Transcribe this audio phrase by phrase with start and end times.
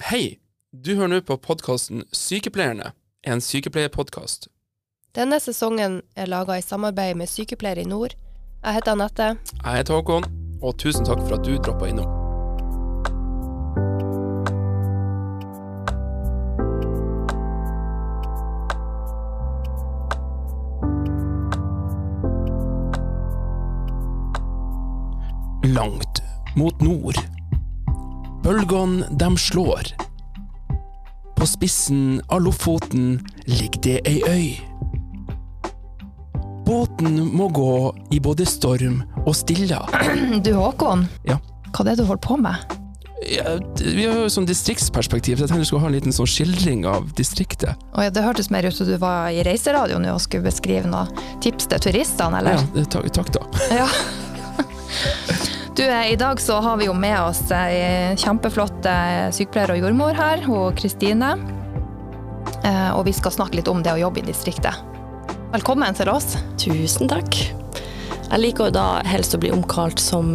[0.00, 0.36] Hei!
[0.84, 2.90] Du hører nå på podkasten Sykepleierne,
[3.24, 4.50] en sykepleierpodkast.
[5.16, 8.12] Denne sesongen er laga i samarbeid med Sykepleiere i nord.
[8.60, 9.28] Jeg heter Anette.
[9.64, 10.28] Jeg heter Håkon,
[10.60, 12.12] og tusen takk for at du droppa innom.
[25.64, 26.20] Langt
[26.54, 27.35] mot nord.
[28.46, 29.88] Bølgene dem slår.
[31.36, 33.18] På spissen av Lofoten
[33.50, 34.46] ligger det ei øy.
[36.66, 37.72] Båten må gå
[38.14, 39.82] i både storm og stilla.
[40.46, 41.36] Du Håkon, Ja.
[41.72, 42.74] hva er det du holder på med?
[43.26, 46.14] Ja, d- vi har jo sånn distriktsperspektiv, så jeg tenkte jeg skulle ha en liten
[46.14, 47.74] sånn skildring av distriktet.
[47.96, 50.86] Å ja, det hørtes mer ut som du var i reiseradio nå og skulle beskrive
[50.90, 51.06] noe
[51.42, 52.60] tips til turistene, eller?
[52.60, 53.42] Ja, det- takk, takk da.
[53.74, 53.88] Ja.
[55.76, 59.82] Du, eh, I dag så har vi jo med oss ei kjempeflott eh, sykepleier og
[59.82, 61.34] jordmor her, hun Kristine.
[62.64, 64.78] Eh, Og vi skal snakke litt om det å jobbe i distriktet.
[65.52, 66.38] Velkommen til oss.
[66.60, 67.42] Tusen takk.
[68.26, 70.32] Jeg liker jo da helst å bli omkalt som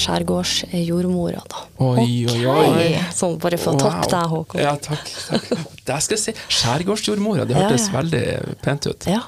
[0.00, 1.64] skjærgårdsjordmora, da.
[1.84, 2.86] Oi, oi, oi.
[3.12, 4.62] Sånn bare for å toppe deg, Håkon.
[4.62, 5.10] Ja, takk.
[5.28, 5.50] takk.
[5.84, 6.36] Det skal jeg si.
[6.62, 7.98] Skjærgårdsjordmora, det hørtes ja.
[7.98, 8.24] veldig
[8.64, 9.10] pent ut.
[9.10, 9.20] Ja.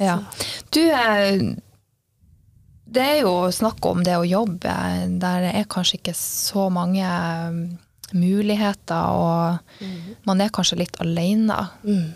[0.00, 0.20] Ja.
[0.72, 1.42] Du, eh,
[2.88, 4.72] det er jo snakk om det å jobbe
[5.20, 7.58] der er kanskje ikke så mange eh,
[8.16, 11.58] muligheter, og man er kanskje litt alene.
[11.84, 12.14] Mm.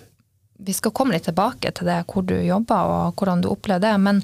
[0.62, 3.93] Vi skal komme litt tilbake til det, hvor du jobber og hvordan du opplever det.
[4.00, 4.23] Men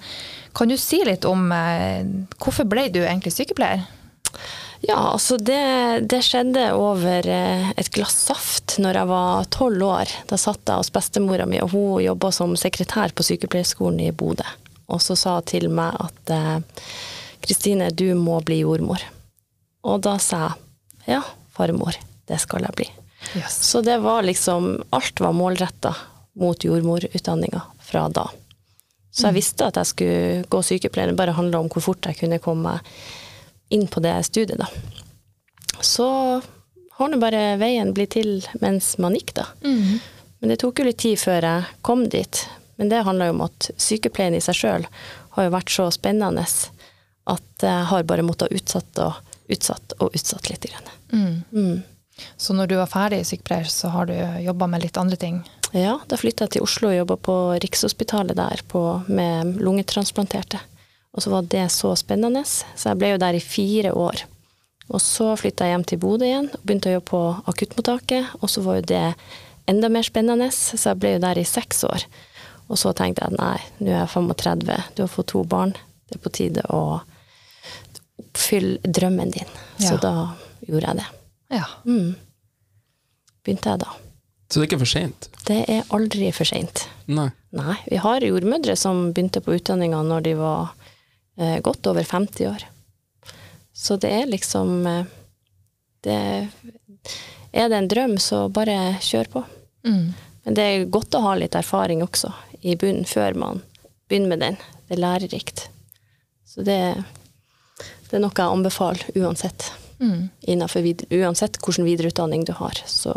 [0.57, 2.07] kan du si litt om eh,
[2.39, 3.85] hvorfor ble du egentlig sykepleier?
[4.87, 10.15] Ja, altså det, det skjedde over eh, et glass saft når jeg var tolv år.
[10.31, 14.47] Da satt jeg hos bestemora mi, og hun jobba som sekretær på sykepleierskolen i Bodø.
[14.89, 16.85] Og så sa hun til meg at eh,
[17.45, 19.03] Kristine, du må bli jordmor.
[19.89, 20.41] Og da sa
[21.07, 21.23] jeg ja,
[21.55, 21.97] farmor,
[22.29, 22.89] det skal jeg bli.
[23.51, 25.95] Så det var liksom Alt var målretta
[26.39, 28.29] mot jordmorutdanninga fra da.
[29.11, 32.21] Så jeg visste at jeg skulle gå sykepleier, det bare handla om hvor fort jeg
[32.21, 32.77] kunne komme
[33.75, 34.69] inn på det studiet, da.
[35.85, 36.07] Så
[36.99, 39.49] har nå bare veien blitt til mens man gikk, da.
[40.39, 42.45] Men det tok jo litt tid før jeg kom dit.
[42.79, 44.87] Men det handler jo om at sykepleien i seg sjøl
[45.37, 46.47] har jo vært så spennende
[47.29, 49.19] at jeg har bare måttet utsatt og
[49.53, 50.67] utsatt og utsatt litt.
[50.71, 50.91] Grann.
[51.53, 51.83] Mm.
[52.37, 55.43] Så når du var ferdig sykepleier, så har du jobba med litt andre ting?
[55.77, 60.61] Ja, da flytta jeg til Oslo og jobba på Rikshospitalet der på, med lungetransplanterte.
[61.13, 64.23] Og så var det så spennende, så jeg ble jo der i fire år.
[64.89, 67.23] Og så flytta jeg hjem til Bodø igjen og begynte å jobbe på
[67.53, 68.39] akuttmottaket.
[68.41, 69.05] Og så var jo det
[69.69, 72.07] enda mer spennende, så jeg ble jo der i seks år.
[72.69, 75.73] Og så tenkte jeg nei, nå er jeg 35, du har fått to barn,
[76.09, 77.01] det er på tide å
[78.19, 79.49] oppfylle drømmen din.
[79.79, 79.97] Så Ja.
[80.03, 80.13] da
[80.67, 81.07] gjorde jeg det.
[81.51, 81.65] Ja.
[81.87, 82.15] Mm.
[83.45, 83.89] Begynte jeg da.
[84.51, 85.29] Så det er ikke for seint?
[85.47, 86.87] Det er aldri for seint.
[87.07, 87.31] Nei.
[87.53, 90.69] Nei, vi har jordmødre som begynte på utdanninga når de var
[91.39, 92.65] eh, godt over 50 år.
[93.73, 95.05] Så det er liksom eh,
[96.03, 96.49] det,
[97.53, 99.45] Er det en drøm, så bare kjør på.
[99.87, 100.15] Mm.
[100.45, 103.63] Men det er godt å ha litt erfaring også i bunnen før man
[104.09, 104.57] begynner med den.
[104.89, 105.69] Det er lærerikt.
[106.49, 106.79] Så det,
[108.09, 109.71] det er noe jeg anbefaler uansett.
[109.99, 110.29] Mm.
[110.41, 112.81] Innenfor uansett hvilken videreutdanning du har.
[112.87, 113.15] Så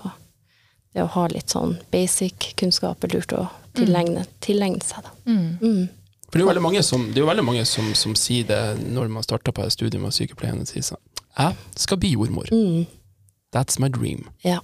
[0.94, 3.46] det å ha litt sånn basic kunnskap er lurt å
[3.78, 5.14] tilegne, tilegne seg, da.
[5.26, 5.58] Mm.
[5.62, 5.84] Mm.
[6.32, 8.48] For det er jo veldig mange som, det er jo veldig mange som, som sier
[8.48, 10.68] det når man starter på et studium av sykepleierne.
[10.68, 11.02] sier sånn,
[11.38, 12.52] Jeg skal bli jordmor.
[12.52, 12.86] Mm.
[13.52, 14.30] That's my dream.
[14.44, 14.60] Ja.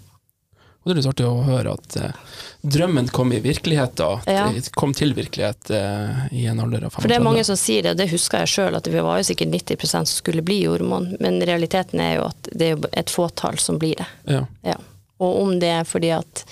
[0.87, 2.19] Og det er litt artig å høre at eh,
[2.61, 4.21] drømmen kom i virkelighet da.
[4.23, 4.45] Ja.
[4.71, 7.01] Kom til virkelighet eh, i en alder av 35.
[7.01, 9.19] For det er mange som sier det, og det husker jeg sjøl, at vi var
[9.19, 13.11] jo sikkert 90 som skulle bli jordmann, men realiteten er jo at det er et
[13.11, 14.07] fåtall som blir det.
[14.31, 14.45] Ja.
[14.63, 14.79] Ja.
[15.19, 16.45] Og om det er fordi at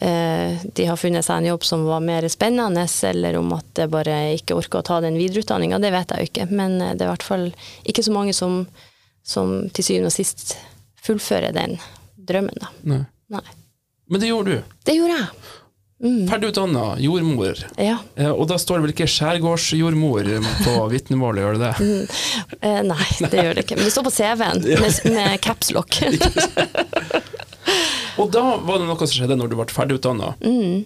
[0.00, 3.88] eh, de har funnet seg en jobb som var mer spennende, eller om at de
[3.92, 6.50] bare ikke orker å ta den videreutdanninga, det vet jeg jo ikke.
[6.56, 7.50] Men eh, det er i hvert fall
[7.84, 8.62] ikke så mange som,
[9.20, 10.56] som til syvende og sist
[11.04, 11.76] fullfører den
[12.22, 12.72] drømmen, da.
[12.86, 13.04] Nei.
[13.32, 13.44] Nei.
[14.12, 14.62] Men det gjorde du.
[14.84, 15.28] Det gjorde jeg.
[16.02, 16.24] Mm.
[16.26, 17.60] Ferdigutdanna jordmor.
[17.78, 17.98] Ja.
[18.18, 20.26] Eh, og da står det vel ikke skjærgårdsjordmor
[20.64, 21.74] på vitnemålet, gjør det det?
[22.58, 23.76] Eh, nei, det gjør det ikke.
[23.78, 26.00] Men det står på CV-en med, med capslock.
[28.20, 30.32] Og da var det noe som skjedde når du ble ferdigutdanna.
[30.42, 30.82] mm.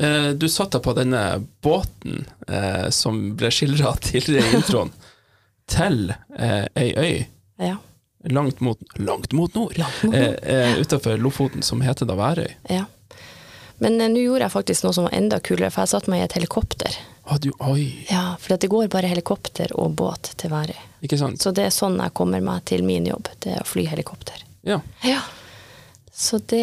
[0.00, 1.20] Eh, du satt deg på denne
[1.62, 4.88] båten eh, som ble skildra tidligere i introen,
[5.74, 7.26] til eh, ei øy
[7.60, 7.76] Ja.
[8.30, 12.50] Langt mot, langt mot nord, Langt mot eh, eh, utafor Lofoten, som heter da Værøy.
[12.70, 12.84] ja.
[13.82, 16.20] Men eh, nå gjorde jeg faktisk noe som var enda kulere, for jeg satte meg
[16.20, 16.94] i et helikopter.
[17.26, 20.78] Ah, du, oi, Ja, For det går bare helikopter og båt til Værøy.
[21.02, 21.42] ikke sant?
[21.42, 24.42] Så det er sånn jeg kommer meg til min jobb, det er å fly helikopter.
[24.62, 24.78] Ja.
[25.02, 25.20] Ja.
[26.14, 26.62] Så, det,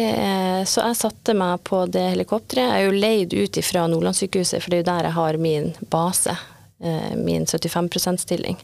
[0.70, 2.70] så jeg satte meg på det helikopteret.
[2.70, 5.72] Jeg er jo leid ut fra Nordlandssykehuset, for det er jo der jeg har min
[5.92, 6.36] base,
[6.80, 8.56] eh, min 75 %-stilling.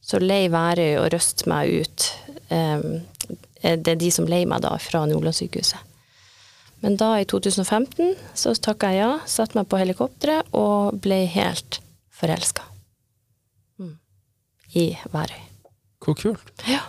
[0.00, 2.06] Så lei Værøy og Røst meg ut.
[2.50, 2.88] Eh,
[3.60, 5.84] Det er de som leier meg da fra Nordlandssykehuset.
[6.80, 11.80] Men da, i 2015, så takka jeg ja, satte meg på helikopteret og ble helt
[12.14, 12.62] forelska.
[13.82, 13.96] Mm.
[14.78, 15.42] I Værøy.
[16.04, 16.52] Hvor kult.
[16.70, 16.84] Ja.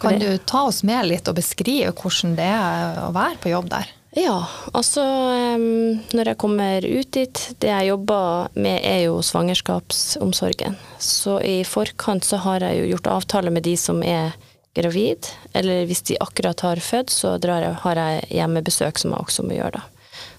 [0.00, 3.68] Kan du ta oss med litt og beskrive hvordan det er å være på jobb
[3.72, 3.90] der?
[4.16, 4.40] Ja,
[4.74, 10.74] altså em, når jeg kommer ut dit, det jeg jobber med er jo svangerskapsomsorgen.
[10.98, 14.34] Så i forkant så har jeg jo gjort avtale med de som er
[14.76, 19.26] gravid, eller hvis de akkurat har født, så drar jeg, har jeg hjemmebesøk som jeg
[19.26, 19.86] også må gjøre da.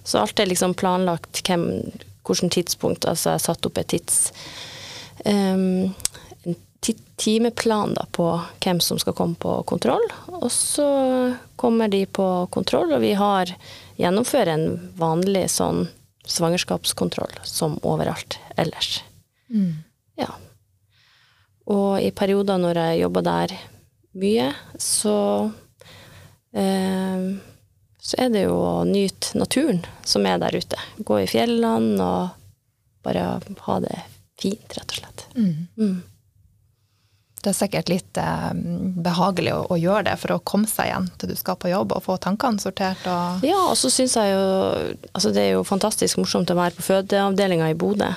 [0.08, 1.68] Så alt er liksom planlagt hvem,
[2.28, 4.24] hvilket tidspunkt, altså jeg har satt opp et tids...
[5.26, 5.94] Um,
[6.42, 6.56] en
[7.22, 8.26] timeplan da på
[8.64, 10.88] hvem som skal komme på kontroll, og så
[11.60, 13.52] kommer de på kontroll, og vi har
[14.02, 14.66] gjennomfører en
[14.98, 15.86] vanlig sånn
[16.26, 19.04] svangerskapskontroll som overalt ellers.
[20.18, 20.32] Ja.
[21.70, 23.54] Og i perioder når jeg jobber der
[24.18, 25.18] mye, så
[26.54, 27.32] eh,
[28.02, 30.80] så er det jo å nyte naturen som er der ute.
[31.06, 33.36] Gå i fjellene og bare
[33.68, 34.00] ha det
[34.42, 35.28] fint, rett og slett.
[35.38, 36.02] Mm.
[37.42, 38.50] Det er sikkert litt eh,
[39.06, 41.94] behagelig å, å gjøre det for å komme seg igjen til du skal på jobb
[41.96, 43.06] og få tankene sortert.
[43.06, 44.44] Og Ja, og så syns jeg jo
[45.14, 48.12] Altså, det er jo fantastisk morsomt å være på fødeavdelinga i Bodø.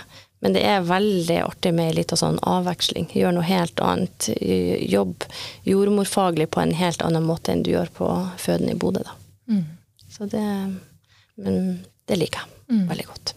[0.44, 3.08] Men det er veldig artig med ei lita sånn avveksling.
[3.16, 4.28] Gjør noe helt annet.
[4.84, 5.24] Jobb
[5.64, 8.10] jordmorfaglig på en helt annen måte enn du gjør på
[8.42, 9.16] føden i Bodø, da.
[10.12, 10.44] Så det
[11.34, 11.56] Men
[12.06, 13.34] det liker jeg veldig godt.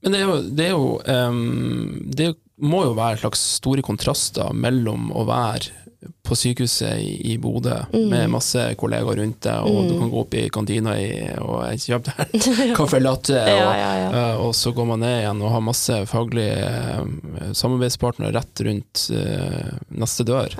[0.00, 0.88] Men det er jo, det, er jo
[1.28, 2.28] um, det
[2.64, 5.87] må jo være slags store kontraster mellom å være
[6.22, 7.74] på sykehuset i, Bodø Bodø
[8.10, 11.08] med masse kollegaer rundt deg, og du kan gå opp i kantina i,
[11.42, 12.46] og kjøpe deg
[12.78, 14.10] caffè latte, og, Ja, ja, ja.
[14.34, 19.08] eh, og så går man ned igjen og har masse faglige eh, samarbeidspartnere rett rundt
[19.10, 20.54] eh, neste dør.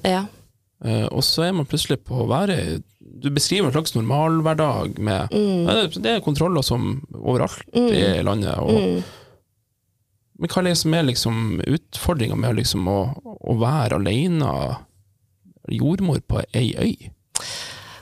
[1.10, 2.76] Og så er man plutselig på Værøy.
[3.18, 5.66] Du beskriver en slags normalhverdag med mm.
[5.66, 8.54] det- Det er kontroller som overalt i landet.
[8.62, 9.02] Og,
[10.38, 14.46] Men hva er det som er liksom utfordringa med liksom å, å være alene
[15.74, 17.10] jordmor på ei øy?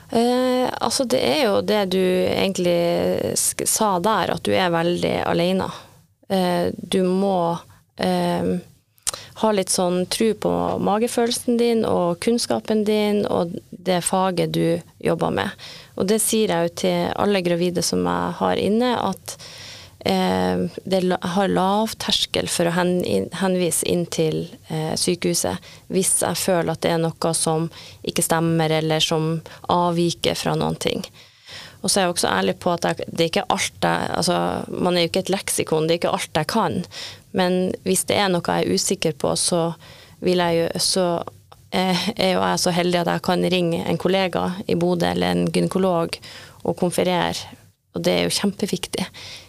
[0.09, 3.35] Eh, altså, det er jo det du egentlig
[3.67, 5.67] sa der, at du er veldig alene.
[6.29, 7.57] Eh, du må
[7.99, 8.53] eh,
[9.41, 10.51] ha litt sånn tru på
[10.83, 15.67] magefølelsen din og kunnskapen din og det faget du jobber med.
[15.97, 19.37] Og det sier jeg jo til alle gravide som jeg har inne, at
[20.05, 26.83] det har lav terskel for å henvise inn til eh, sykehuset hvis jeg føler at
[26.85, 27.65] det er noe som
[28.07, 29.39] ikke stemmer, eller som
[29.73, 31.01] avviker fra noen ting.
[31.81, 34.37] Og så er jeg også ærlig på at jeg, det er ikke alt jeg altså,
[34.67, 36.79] Man er jo ikke et leksikon, det er ikke alt jeg kan.
[37.37, 39.61] Men hvis det er noe jeg er usikker på, så
[40.25, 41.07] vil jeg så
[41.71, 45.35] eh, er jo jeg så heldig at jeg kan ringe en kollega i Bodø eller
[45.35, 46.17] en gynekolog
[46.63, 47.57] og konferere.
[47.97, 49.07] Og det er jo kjempeviktig.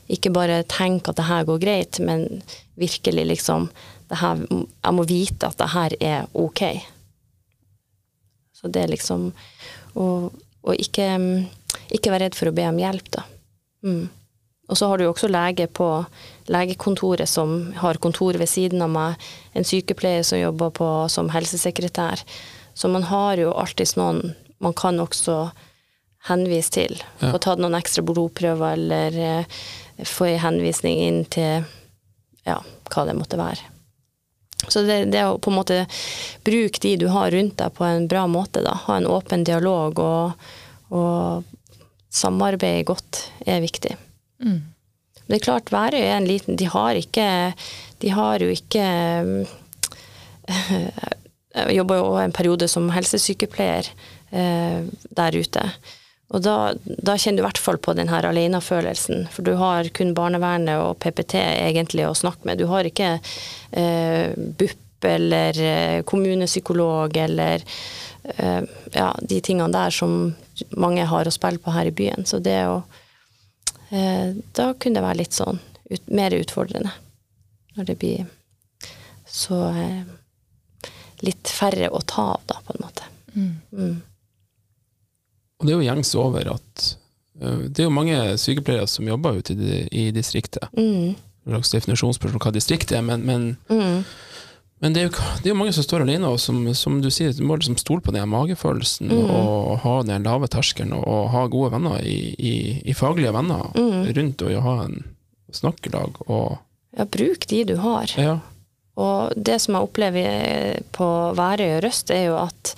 [0.09, 2.43] Ikke bare tenk at det her går greit, men
[2.81, 3.69] virkelig liksom
[4.09, 6.63] her, Jeg må vite at det her er ok.
[8.57, 9.33] Så det er liksom
[9.95, 11.47] Og, og ikke,
[11.91, 13.23] ikke være redd for å be om hjelp, da.
[13.83, 14.09] Mm.
[14.69, 16.05] Og så har du jo også lege på
[16.53, 19.17] legekontoret som har kontor ved siden av meg,
[19.57, 22.23] en sykepleier som jobber på som helsesekretær.
[22.75, 25.49] Så man har jo alltids noen man kan også
[26.29, 26.95] henvise til.
[27.21, 27.33] Ja.
[27.33, 29.59] Få tatt noen ekstra blodprøver, eller eh,
[30.07, 31.67] få en henvisning inn til
[32.49, 32.61] ja,
[32.93, 33.75] hva det måtte være.
[34.69, 35.83] Så det, det å på en måte
[36.47, 38.75] bruke de du har rundt deg på en bra måte, da.
[38.87, 40.49] Ha en åpen dialog og,
[40.91, 41.47] og
[42.11, 43.95] samarbeide godt er viktig.
[45.29, 47.53] Det er klart, Værøy er en liten De har ikke
[48.01, 48.85] De har jo ikke
[51.59, 53.89] Jeg jobba jo en periode som helsesykepleier
[54.31, 54.85] eh,
[55.17, 55.65] der ute.
[56.29, 59.89] Og da, da kjenner du i hvert fall på den her alenefølelsen, for du har
[59.97, 62.61] kun barnevernet og PPT egentlig å snakke med.
[62.61, 67.65] Du har ikke eh, BUP eller eh, kommunepsykolog eller
[68.35, 68.61] eh,
[68.93, 70.35] ja, de tingene der som
[70.77, 72.29] mange har å spille på her i byen.
[72.29, 72.83] Så det å
[73.89, 76.93] eh, Da kunne det være litt sånn ut, mer utfordrende.
[77.79, 78.29] Når det blir
[79.25, 80.93] så eh,
[81.25, 83.09] litt færre å ta av, da, på en måte.
[83.33, 83.97] Mm.
[85.59, 86.85] Og det er jo gjengs over at
[87.43, 90.69] eh, det er jo mange sykepleiere som jobber ute i, i distriktet.
[90.79, 91.17] Mm.
[91.49, 94.05] Slags definisjonsspørsmål hva distrikt er, men, men, Mm.
[94.81, 97.09] Men det er, jo, det er jo mange som står alene, og som, som du
[97.11, 99.25] sier, du må liksom stole på den magefølelsen Mm.
[99.35, 102.53] og ha den lave terskelen og, ha gode venner i, i,
[102.87, 104.05] i faglige venner Mm.
[104.15, 105.01] rundt og ha en
[105.51, 106.59] snakkelag og
[106.97, 108.07] Ja, bruk de du har.
[108.17, 108.37] Ja.
[108.97, 112.75] Og det som jeg opplever på Værøy og Røst, er jo at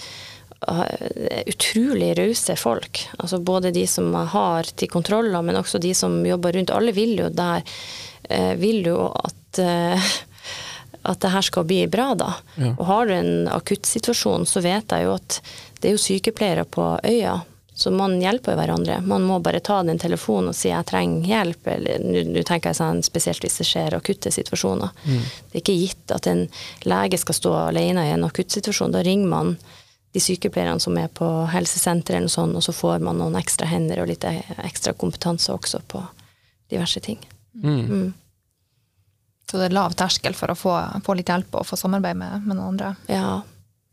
[0.60, 3.00] utrolig rause folk.
[3.18, 6.70] Altså både de som har til kontroller, men også de som jobber rundt.
[6.70, 7.64] Alle vil jo der
[8.28, 10.10] eh, vil jo at eh,
[11.02, 12.34] at det her skal bli bra, da.
[12.60, 12.74] Ja.
[12.76, 15.38] Og har du en akuttsituasjon, så vet jeg jo at
[15.80, 17.38] det er jo sykepleiere på øya.
[17.72, 18.98] Så man hjelper hverandre.
[19.08, 22.76] Man må bare ta den telefonen og si 'jeg trenger hjelp', eller nå tenker jeg
[22.76, 24.90] sånn spesielt hvis det skjer akutte situasjoner.
[25.48, 26.48] Det er ikke gitt at en
[26.84, 28.92] lege skal stå alene i en akuttsituasjon.
[28.92, 29.56] Da ringer man
[30.12, 33.68] de sykepleierne som er på helsesenteret eller noe sånt, og så får man noen ekstra
[33.70, 36.02] hender og litt ekstra kompetanse også på
[36.70, 37.20] diverse ting.
[37.62, 38.12] Mm.
[39.50, 40.74] Så det er lav terskel for å få,
[41.06, 42.94] få litt hjelp og få samarbeid med, med noen andre.
[43.10, 43.40] Ja,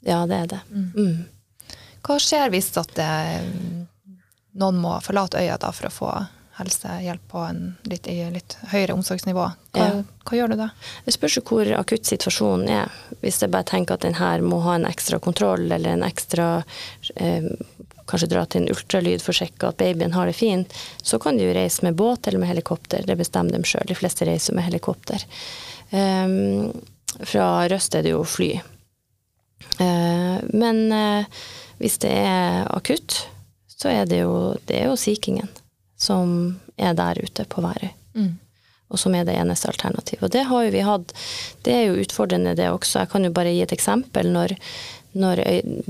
[0.05, 0.61] ja det er det.
[0.69, 1.77] Mm.
[2.05, 3.09] Hva skjer hvis at det,
[4.57, 6.11] noen må forlate øya da for å få
[6.57, 9.45] helsehjelp på en litt, i litt høyere omsorgsnivå?
[9.77, 10.03] Hva, Ja.
[10.25, 10.69] hva gjør du da?
[11.05, 12.91] Det spørs jo hvor akutt situasjonen er.
[13.21, 16.63] Hvis jeg bare tenker at den her må ha en ekstra kontroll, eller en ekstra
[17.15, 17.51] eh,
[18.07, 20.71] Kanskje dra til en ultralyd for å sjekke at babyen har det fint,
[21.03, 23.03] så kan de jo reise med båt eller med helikopter.
[23.03, 23.83] Det bestemmer de sjøl.
[23.83, 25.25] De fleste reiser med helikopter.
[25.91, 26.71] Um,
[27.19, 28.61] fra Røst er det jo fly.
[29.75, 31.27] Uh, men uh,
[31.83, 33.27] hvis det er akutt,
[33.75, 35.51] så er det jo, det er jo Sea Kingen
[35.97, 37.93] som er der ute på Værøy
[38.87, 40.23] og som er det eneste alternativet.
[40.23, 41.15] Og det har jo vi hatt.
[41.65, 43.03] Det er jo utfordrende det også.
[43.03, 44.29] Jeg kan jo bare gi et eksempel.
[44.31, 44.53] Når,
[45.19, 45.41] når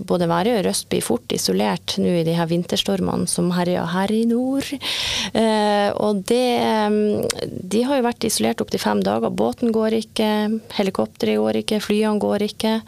[0.09, 4.13] både Værøy og Røst blir fort isolert nå i de her vinterstormene som herjer her
[4.13, 4.71] i nord.
[4.73, 6.49] Eh, og det
[6.89, 9.29] mm, De har jo vært isolert opptil fem dager.
[9.29, 10.31] Båten går ikke,
[10.79, 12.79] helikopteret går ikke, flyene går ikke.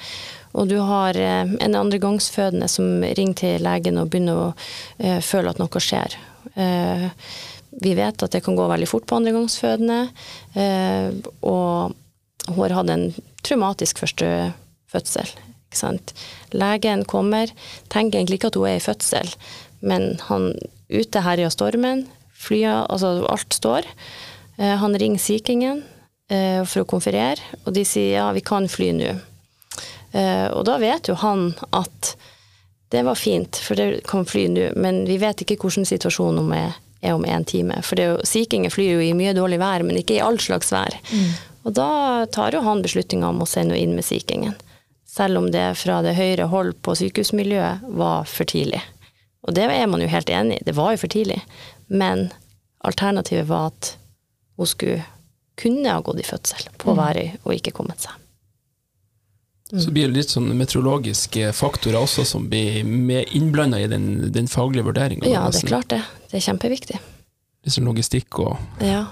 [0.57, 4.49] Og du har eh, en andregangsfødende som ringer til legen og begynner å
[4.97, 6.17] eh, føle at noe skjer.
[6.55, 7.09] Eh,
[7.81, 9.99] vi vet at det kan gå veldig fort på andregangsfødende,
[10.57, 11.11] eh,
[11.45, 11.93] og
[12.49, 13.05] hun har hatt en
[13.45, 14.53] traumatisk første
[14.89, 15.29] fødsel.
[16.57, 17.51] Legen kommer,
[17.93, 19.29] tenker egentlig ikke at hun er i fødsel,
[19.85, 20.51] men han
[20.89, 23.85] ute herjer stormen, flya, altså alt står.
[24.57, 25.85] Eh, han ringer Sea Kingen
[26.29, 29.15] for å konferere, og de sier ja, vi kan fly nå.
[30.13, 32.11] Og da vet jo han at
[32.89, 36.77] det var fint, for det kan fly nå, men vi vet ikke hvordan situasjonen er,
[37.13, 37.77] om en time.
[37.85, 40.39] For det jo, Sea King flyr jo i mye dårlig vær, men ikke i all
[40.41, 40.97] slags vær.
[41.63, 44.57] Og da tar jo han beslutninga om å sende inn med Sea Kingen.
[45.07, 48.81] Selv om det fra det høyre hold på sykehusmiljøet var for tidlig.
[49.47, 51.39] Og det er man jo helt enig i, det var jo for tidlig.
[51.87, 52.27] Men
[52.85, 53.93] alternativet var at
[54.59, 55.03] hun skulle
[55.59, 58.18] kunne ha gått i fødsel på Værøy og ikke kommet seg.
[59.69, 64.49] Så blir det litt sånn meteorologiske faktorer også som blir med innblanda i den, den
[64.49, 65.29] faglige vurderinga.
[65.29, 66.01] Ja, det er klart det.
[66.31, 66.97] Det er kjempeviktig.
[67.65, 69.07] Litt sånn logistikk og Ja.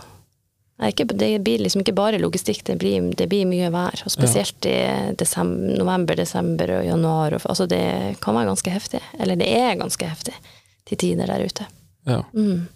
[0.77, 3.97] Det blir liksom ikke bare logistikk, det blir, det blir mye vær.
[4.05, 4.75] Og spesielt i
[5.17, 7.37] desember, november, desember og januar.
[7.49, 9.01] Altså det kan være ganske heftig.
[9.19, 10.35] Eller det er ganske heftig
[10.85, 11.65] til tider der ute.
[12.05, 12.21] Ja.
[12.33, 12.67] Mm.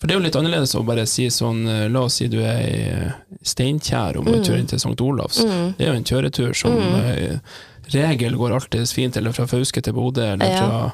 [0.00, 2.38] For det er jo litt annerledes å bare si sånn eh, La oss si du
[2.40, 3.10] er i eh,
[3.44, 4.44] Steinkjer og må Mm.
[4.46, 4.96] kjøre inn til St.
[5.04, 5.42] Olavs.
[5.44, 7.40] Det er jo en kjøretur som mm.
[7.92, 10.58] regel går alltid fint, eller fra Fauske til Bodø, eller Ja.
[10.58, 10.92] fra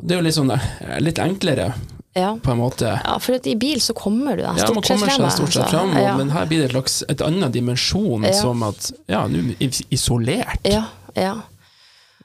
[0.00, 1.74] Det er jo litt sånn eh, litt enklere,
[2.14, 2.36] Ja.
[2.42, 3.00] på en måte.
[3.04, 5.26] ja, for i bil så kommer du deg Ja, man stort sett kommer frem.
[5.28, 6.16] seg stort sett frem, og- Ja.
[6.16, 8.32] men her blir det et, slags, et annet dimensjon, Ja.
[8.32, 10.60] som at ja, nå er isolert.
[10.64, 11.42] Ja, ja.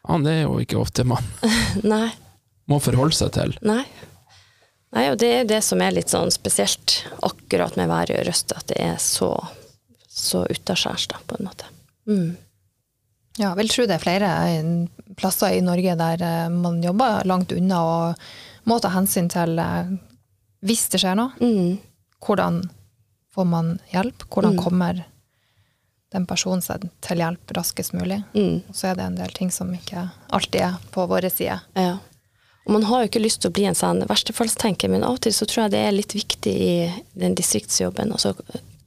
[0.08, 1.24] Ja, det er jo ikke ofte man
[1.84, 2.12] Nei.
[2.70, 3.58] må forholde seg til.
[3.62, 3.86] Nei.
[4.94, 8.54] Nei, og det er det som er litt sånn spesielt akkurat med været i Røst,
[8.54, 9.32] at det er så,
[10.06, 11.70] så utaskjærs, da, på en måte.
[12.10, 12.34] Mm.
[13.42, 14.68] Ja, vil tro det er flere eh,
[15.18, 18.28] plasser i Norge der eh, man jobber langt unna og
[18.70, 19.96] må ta hensyn til eh,
[20.64, 21.34] hvis det skjer noe.
[21.42, 21.80] Mm.
[22.24, 22.62] Hvordan
[23.34, 24.28] får man hjelp?
[24.30, 25.02] Hvordan kommer
[26.14, 28.22] den personen seg til hjelp raskest mulig?
[28.38, 28.62] Mm.
[28.70, 31.58] Og så er det en del ting som ikke alltid er på vår side.
[31.74, 31.98] Ja.
[32.64, 35.24] Og man har jo ikke lyst til å bli en sånn verstefallstenker, men av og
[35.26, 36.76] til så tror jeg det er litt viktig i
[37.20, 38.14] den distriktsjobben.
[38.16, 38.32] Altså,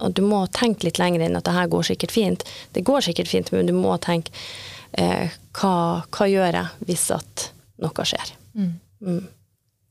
[0.01, 2.45] og du må tenke litt lenger enn at det her går sikkert fint.
[2.73, 4.33] Det går sikkert fint, men du må tenke
[4.97, 5.77] eh, hva,
[6.09, 7.49] hva gjør jeg hvis at
[7.85, 8.33] noe skjer?
[8.57, 9.25] Mm.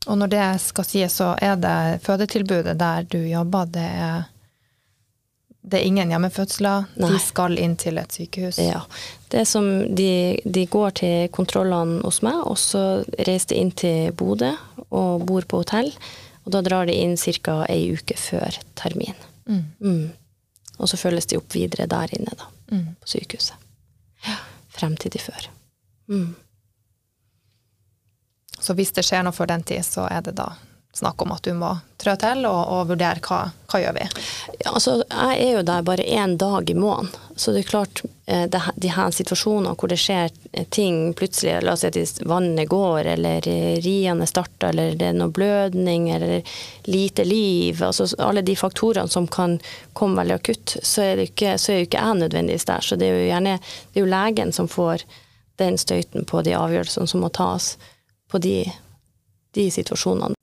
[0.06, 4.26] Og når det skal sies, så er det fødetilbudet der du jobber, det er,
[5.66, 6.86] det er ingen hjemmefødsler.
[7.02, 7.10] Nei.
[7.10, 8.60] De skal inn til et sykehus.
[8.62, 8.84] Ja.
[9.34, 9.66] Det som
[9.98, 12.84] de, de går til kontrollene hos meg, og så
[13.18, 14.52] reiser de inn til Bodø
[14.92, 15.90] og bor på hotell.
[16.46, 17.64] Og da drar de inn ca.
[17.70, 19.18] ei uke før termin.
[19.50, 19.64] Mm.
[19.82, 20.06] Mm.
[20.78, 22.52] Og så følges de opp videre der inne, da.
[22.72, 22.96] Mm.
[23.02, 23.58] på sykehuset.
[24.26, 24.38] Ja,
[24.74, 25.50] frem til de før.
[26.10, 26.36] Mm.
[28.60, 30.52] Så hvis det skjer noe før den tid, så er det da
[30.96, 33.40] snakk om at du må trø til og, og vurdere hva,
[33.72, 34.06] hva gjør vi.
[34.62, 37.12] Ja, altså, jeg er jo der bare én dag i måneden.
[37.36, 40.32] Så det er klart, eh, det, de her situasjonene hvor det skjer
[40.72, 45.18] ting plutselig, la oss si at vannet går, eller eh, riene starter, eller det er
[45.20, 46.56] noe blødning, eller
[46.88, 49.58] lite liv, altså alle de faktorene som kan
[49.94, 52.88] komme veldig akutt, så er, det ikke, så er jo ikke jeg nødvendigvis der.
[52.88, 55.04] Så det er jo gjerne det er jo legen som får
[55.60, 57.76] den støyten på de avgjørelsene som må tas
[58.32, 58.58] på de,
[59.56, 60.35] de situasjonene.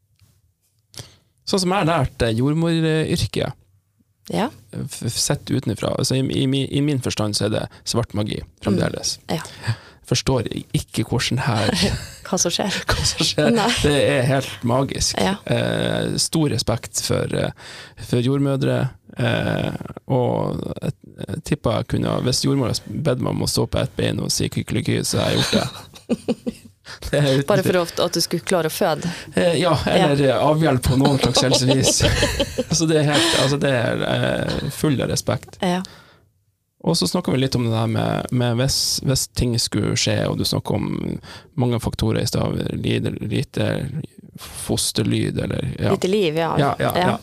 [1.48, 3.58] Sånn som jeg har lært eh, jordmoryrket,
[4.30, 4.50] Ja.
[5.10, 6.46] sett utenfra, altså i, i,
[6.78, 9.18] i min forstand så er det svart magi fremdeles.
[9.28, 9.42] ja.
[10.12, 11.70] Forstår ikke hvordan her
[12.26, 12.74] Hva som skjer.
[12.90, 13.52] hva som skjer.
[13.84, 15.14] Det er helt magisk.
[15.22, 15.36] Ja.
[15.46, 17.52] Eh, stor respekt for, eh,
[18.02, 18.80] for jordmødre.
[19.16, 19.70] Eh,
[20.12, 23.92] og jeg, jeg tipper jeg kunne Hvis jordmora bedt meg om å stå på ett
[23.96, 26.56] bein og si kykeliky, så har jeg gjort det.
[27.46, 29.10] Bare for at du skulle klare å føde.
[29.34, 30.38] Eh, Ja, eller ja.
[30.42, 32.02] avhjelp på noen slags helsevis.
[32.78, 35.58] så det er, helt, altså det er eh, full av respekt.
[35.62, 35.82] Ja.
[36.82, 40.16] Og så snakka vi litt om det der med, med hvis, hvis ting skulle skje,
[40.26, 41.20] og du snakker om
[41.54, 43.68] mange faktorer i stad, lite,
[44.42, 45.92] fosterlyd, eller ja.
[45.94, 46.54] Lite liv, ja.
[46.58, 47.18] Ja, ja, ja.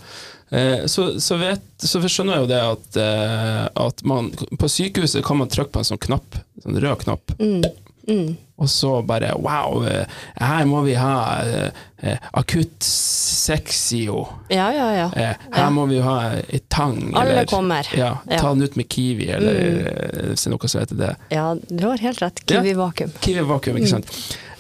[0.58, 5.22] Eh, Så, så, vet, så skjønner jeg jo det at, eh, at man På sykehuset
[5.28, 7.62] kan man trykke på en sånn knapp, sånn rød knapp, Mm.
[8.10, 8.38] Mm.
[8.60, 11.14] og så bare wow, eh, her må vi ha
[11.46, 14.26] eh, eh, akutt sexio.
[14.52, 15.06] Ja, ja, ja.
[15.16, 16.98] Eh, her må vi ha ei tang.
[17.14, 17.88] Alle eller- kommer.
[17.96, 20.34] Ja, ta den ut med kiwi, eller mm.
[20.34, 21.14] er noe som heter det.
[21.32, 22.44] Ja, du har helt rett.
[22.50, 23.16] Kiwi vakuum.
[23.24, 24.12] Kiwi vakuum, ikke sant.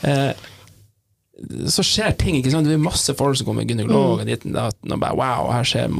[0.07, 0.31] Eh,
[1.67, 2.67] så skjer ting, ikke sant.
[2.67, 5.91] Det er masse folk som kommer, gynekolog og ditten datten, og bare wow, her skjer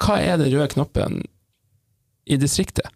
[0.00, 1.22] Hva er den røde knappen
[2.24, 2.88] i distriktet?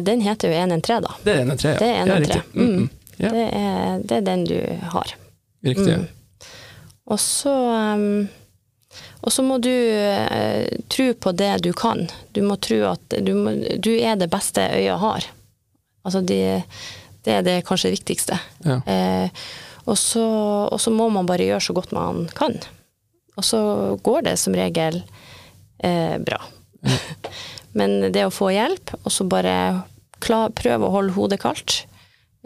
[0.00, 1.14] Den heter jo 113, da.
[1.24, 1.78] Det er NN3, ja.
[1.78, 2.42] Det er Ja, NN3.
[2.52, 2.88] Mm, mm.
[3.16, 4.56] Ja, Det, er, det er den du
[4.92, 5.14] har.
[5.64, 5.98] riktig.
[5.98, 6.06] Mm.
[7.12, 7.52] Og så
[7.94, 8.28] um,
[9.22, 12.06] og så må du uh, tro på det du kan.
[12.34, 15.28] Du må tro at du, må, du er det beste øya har.
[16.02, 16.62] Altså de,
[17.22, 18.38] det er det kanskje viktigste.
[18.66, 18.80] Ja.
[18.82, 19.44] Uh,
[19.84, 20.24] og, så,
[20.70, 22.58] og så må man bare gjøre så godt man kan.
[23.38, 23.60] Og så
[24.02, 25.02] går det som regel
[25.84, 26.42] uh, bra.
[27.78, 29.54] Men det å få hjelp, og så bare
[30.22, 31.84] prøve å holde hodet kaldt.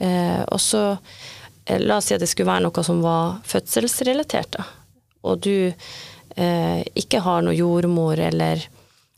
[0.01, 0.99] Eh, og så
[1.67, 4.65] eh, La oss si at det skulle være noe som var fødselsrelatert, da.
[5.27, 5.73] Og du
[6.37, 8.67] eh, ikke har noe jordmor, eller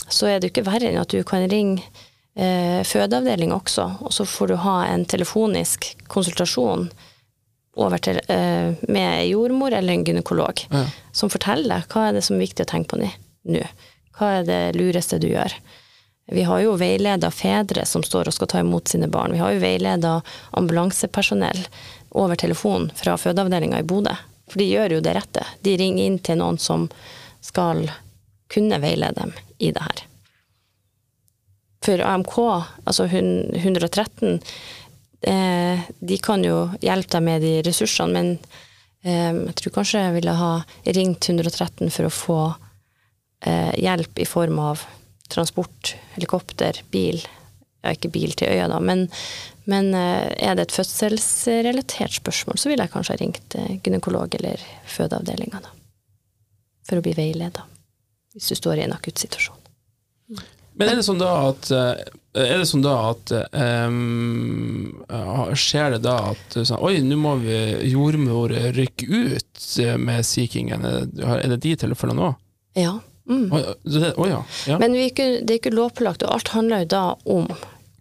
[0.09, 1.83] Så er det jo ikke verre enn at du kan ringe
[2.39, 6.87] eh, fødeavdeling også, og så får du ha en telefonisk konsultasjon
[7.77, 10.87] over til, eh, med jordmor eller en gynekolog, Ja.
[11.13, 13.63] som forteller deg hva er det som er viktig å tenke på nå.
[14.19, 15.53] Hva er det lureste du gjør?
[16.31, 19.33] Vi har jo veileda fedre som står og skal ta imot sine barn.
[19.33, 20.19] Vi har jo veileda
[20.61, 21.63] ambulansepersonell
[22.21, 24.13] over telefon fra fødeavdelinga i Bodø.
[24.49, 25.45] For de gjør jo det rette.
[25.65, 26.89] De ringer inn til noen som
[27.45, 27.87] skal
[28.53, 30.05] kunne veilede dem i det her.
[31.85, 32.37] For AMK,
[32.85, 34.41] altså 113,
[35.23, 38.33] eh, de kan jo hjelpe deg med de ressursene, men
[39.05, 40.53] eh, jeg tror kanskje jeg ville ha
[40.99, 42.41] ringt 113 for å få
[43.47, 44.85] eh, hjelp i form av
[45.33, 47.21] transport, helikopter, bil.
[47.85, 49.07] Ja, ikke bil til øya, da, men,
[49.71, 54.35] men eh, er det et fødselsrelatert spørsmål, så ville jeg kanskje ha ringt eh, gynekolog
[54.41, 55.75] eller fødeavdelinga, da.
[56.89, 57.67] For å bli veileda,
[58.35, 59.55] hvis du står i en akutt situasjon.
[60.79, 62.03] Men er det sånn da at eh,
[62.39, 65.01] det sånn da at um,
[65.59, 67.57] Skjer det da at sånn, Oi, nå må vi
[67.91, 69.65] jordmor rykke ut
[69.99, 70.47] med Sea
[70.85, 70.93] det,
[71.25, 72.45] er det de tilfellene òg?
[72.79, 72.95] Ja.
[73.29, 73.53] Mm.
[73.53, 74.43] Oh, det- oh ja.
[74.67, 74.79] ja.
[74.81, 77.49] Men vi det er ikke lovpålagt, og alt handler jo da om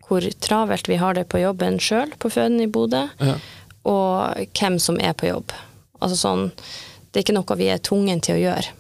[0.08, 3.34] hvor travelt vi har det på jobben sjøl på føden i Bodø, ja.
[3.84, 5.52] og hvem som er på jobb.
[6.00, 6.46] Altså sånn,
[7.12, 8.72] det er ikke noe vi er tvungen til å gjøre.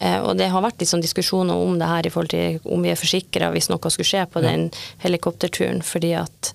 [0.00, 2.90] Eh, og det har vært sånn diskusjoner om det her i forhold til om vi
[2.90, 4.70] er forsikra hvis noe skulle skje på den
[5.04, 6.52] helikopterturen, fordi at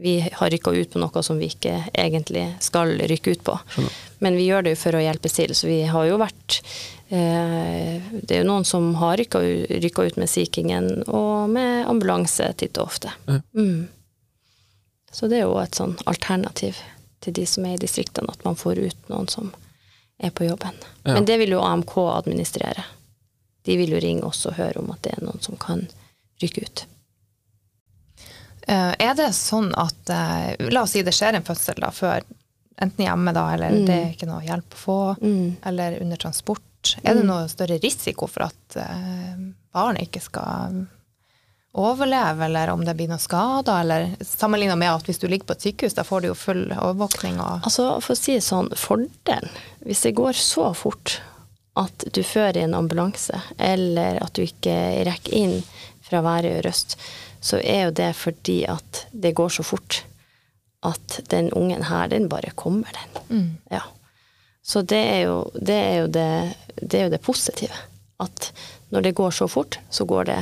[0.00, 3.56] vi har rykka ut på noe som vi ikke egentlig skal rykke ut på.
[3.74, 3.96] Skjønner.
[4.20, 6.60] Men vi gjør det jo for å hjelpe til, så vi har jo vært
[7.10, 12.78] Det er jo noen som har rykka, ut med Sea Kingen og med ambulanse titt
[12.78, 13.10] og ofte.
[13.26, 13.40] Ja.
[13.56, 13.88] Mm.
[15.10, 16.78] Så det er jo et sånn alternativ
[17.20, 19.50] til de som er i distriktene, at man får ut noen som
[20.22, 20.76] er på jobben.
[21.02, 21.16] Ja.
[21.16, 22.84] Men det vil jo AMK administrere.
[23.66, 25.88] De vil jo ringe oss og høre om at det er noen som kan
[26.40, 26.84] rykke ut.
[28.68, 32.22] Eh, Er det sånn at eh, La oss si det skjer en fødsel da, før,
[32.80, 33.86] enten hjemme, da, eller Mm.
[33.86, 35.56] det er ikke noe hjelp å få, Mm.
[35.66, 36.62] eller under transport.
[37.04, 37.28] Er det Mm.
[37.28, 39.36] noe større risiko for at eh,
[39.74, 40.86] barnet ikke skal
[41.72, 45.54] overleve, eller om det blir noen skader, eller sammenligna med at hvis du ligger på
[45.54, 48.72] et sykehus, da får du jo full overvåkning og Altså, for å si det sånn,
[48.74, 49.52] fordelen,
[49.86, 51.20] hvis det går så fort
[51.78, 54.74] at du fører en ambulanse, eller at du ikke
[55.06, 55.60] rekker inn
[56.02, 56.96] fra Værøy og Røst,
[57.40, 60.02] så er jo det fordi at det går så fort
[60.82, 62.90] at den ungen her, den bare kommer,
[63.28, 63.58] den.
[63.70, 63.82] Ja.
[64.70, 66.26] Så det er jo det, er jo det,
[66.80, 67.74] det, er jo det positive.
[68.22, 68.50] At
[68.94, 70.38] når det går så fort, så går det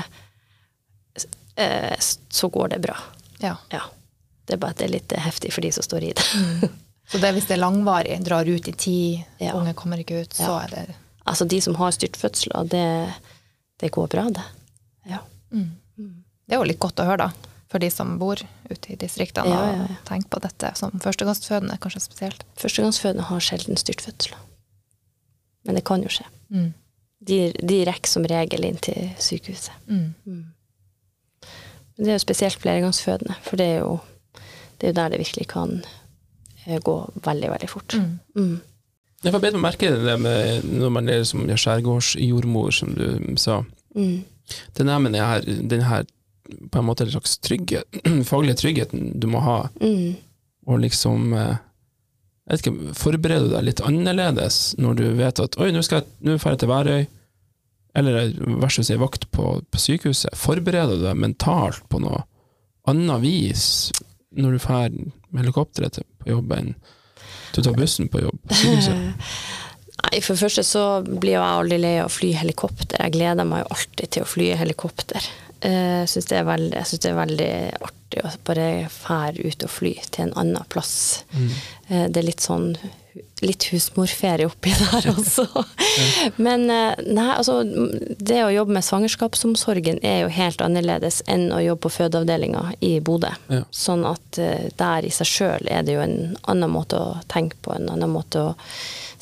[1.57, 1.95] eh,
[2.29, 2.97] så går det bra.
[3.41, 3.57] ja.
[3.71, 3.83] Ja.
[4.49, 6.23] Det er bare at det er litt heftig for de som står i det.
[7.09, 9.53] Så det, hvis det er langvarig, drar ut i tid, Ja.
[9.59, 10.61] unge kommer ikke ut, så Ja.
[10.65, 10.95] er det
[11.29, 13.13] Altså de som har styrtfødsler, det,
[13.81, 14.45] det går bra, det.
[15.05, 15.19] Ja.
[15.53, 17.48] Det er jo litt godt å høre, da.
[17.69, 19.87] For de som bor ute i distriktene Ja, ja, ja.
[19.93, 22.45] og tenker på dette som førstegangsfødende, kanskje spesielt.
[22.57, 24.39] Førstegangsfødende har sjelden styrtfødsler.
[25.69, 26.25] Men det kan jo skje.
[26.49, 26.71] Mm.
[27.29, 29.75] De, de rekker som regel inn til sykehuset.
[29.91, 30.15] Mm.
[31.99, 33.99] Men det er jo spesielt flergangsfødende, for det er jo,
[34.79, 35.77] det er jo der det virkelig kan
[36.65, 37.99] eh, gå veldig, veldig fort.
[37.99, 38.19] Mm.
[38.39, 38.61] Mm.
[39.25, 43.61] Jeg får bedre å merke det med når man er som skjærgårdsjordmor, som du sa.
[43.99, 44.23] Mm.
[44.79, 46.07] Er den her, den her
[46.73, 47.99] på en måte en slags trygghet,
[48.31, 50.17] faglige tryggheten du må ha, Mm.
[50.69, 51.57] og liksom eh,
[52.49, 56.01] jeg vet ikke, Forbereder du deg litt annerledes når du vet at oi, nå skal
[56.01, 57.07] jeg nå drar jeg til Værøy,
[57.99, 58.33] eller
[58.63, 60.33] versus ei vakt på, på sykehuset.
[60.39, 62.23] Forbereder du deg mentalt på noe
[62.89, 63.65] annet vis
[64.39, 66.71] når du drar med helikopteret på jobb enn
[67.53, 68.97] du tar bussen på jobb på sykehuset?
[70.09, 73.01] Nei, for det første så blir jo jeg aldri lei av å fly helikopter.
[73.03, 75.27] Jeg gleder meg jo alltid til å fly helikopter.
[75.63, 77.51] Jeg syns det, er veldig- jeg synes det er veldig
[77.89, 81.25] artig å bare fære ut og fly til en annen plass.
[81.91, 82.77] Eh, Det er litt sånn
[83.43, 85.45] litt husmorferie oppi der også.
[86.39, 87.61] Men eh, nei, altså
[88.19, 92.99] det å jobbe med svangerskapsomsorgen er jo helt annerledes enn å jobbe på fødeavdelinga i
[93.01, 93.31] Bodø.
[93.51, 93.63] Ja.
[93.75, 94.39] Sånn at
[94.79, 98.11] der i seg sjøl er det jo en annen måte å tenke på, en annen
[98.11, 98.55] måte å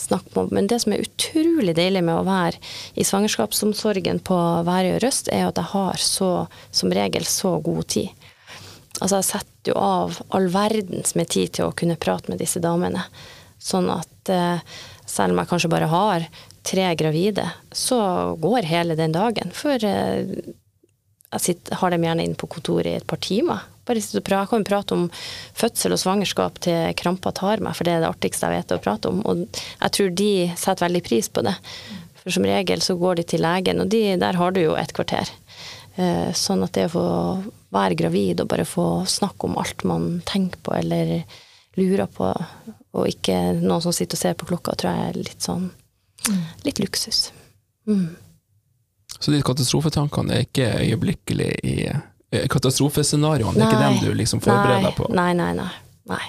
[0.07, 0.51] snakke om.
[0.55, 2.61] Men det som er utrolig deilig med å være
[2.95, 6.31] i svangerskapsomsorgen på Værøy og Røst, er at jeg har så,
[6.71, 8.27] som regel så god tid.
[9.01, 12.63] Altså jeg setter jo av all verdens med tid til å kunne prate med disse
[12.65, 13.05] damene.
[13.61, 14.63] Sånn at eh,
[15.07, 16.29] selv om jeg kanskje bare har
[16.67, 17.99] tre gravide, så
[18.41, 19.53] går hele den dagen.
[19.55, 20.33] For eh,
[21.37, 23.67] jeg sitter, har dem gjerne inne på kontoret i et par timer.
[23.87, 24.43] Bare sitte og prate.
[24.47, 25.05] Jeg kan prate om
[25.57, 28.83] fødsel og svangerskap til krampa tar meg, for det er det artigste jeg vet å
[28.83, 29.23] prate om.
[29.31, 31.55] Og jeg tror de setter veldig pris på det.
[32.23, 34.95] For som regel så går de til legen, og de, der har du jo et
[34.97, 35.31] kvarter.
[35.97, 37.07] Eh, Sånn at det å få
[37.77, 41.23] være gravid og bare få snakke om alt man tenker på eller
[41.77, 42.29] lurer på,
[42.97, 45.69] og ikke noen som sitter og ser på klokka, tror jeg er litt sånn
[46.65, 47.31] litt luksus.
[47.87, 48.17] Mm.
[49.21, 51.77] Så de katastrofetankene er ikke øyeblikkelig i
[52.31, 55.11] Katastrofescenarioene, det er ikke dem du liksom forbereder deg på?
[55.15, 55.71] Nei, nei, nei.
[56.11, 56.25] nei.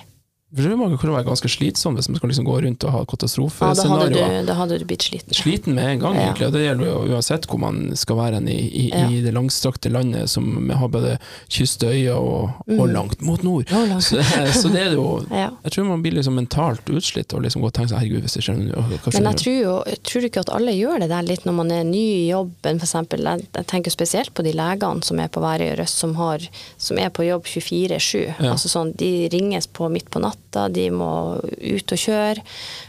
[0.49, 3.73] Det må kunne være ganske slitsomt hvis man skal liksom gå rundt og ha Ja,
[3.75, 5.35] da, da hadde du blitt sliten.
[5.35, 6.29] Sliten med en gang, Ja.
[6.29, 9.09] egentlig, og det gjelder jo uansett hvor man skal være i, i, Ja.
[9.11, 11.17] i det langstrakte landet som har både
[11.49, 13.67] kyst og, og langt mot nord.
[13.75, 14.03] Og langt.
[14.07, 14.23] Så,
[14.55, 15.49] så det er jo Ja.
[15.65, 18.39] Jeg tror man blir liksom mentalt utslitt og liksom går og tenker sånn herregud, hvis
[18.39, 19.75] jeg skjønner hva Men jeg tror jo
[20.07, 22.79] tror du ikke at alle gjør det der litt når man er ny i jobben,
[22.79, 22.95] f.eks.
[23.11, 26.39] Jeg, jeg tenker spesielt på de legene som er på Værøy og Røst, som, har,
[26.79, 28.23] som er på jobb 24-7.
[28.39, 28.53] Ja.
[28.53, 30.37] Altså sånn, de ringes på midt på natta,
[30.73, 31.11] de må
[31.43, 32.43] ut og kjøre.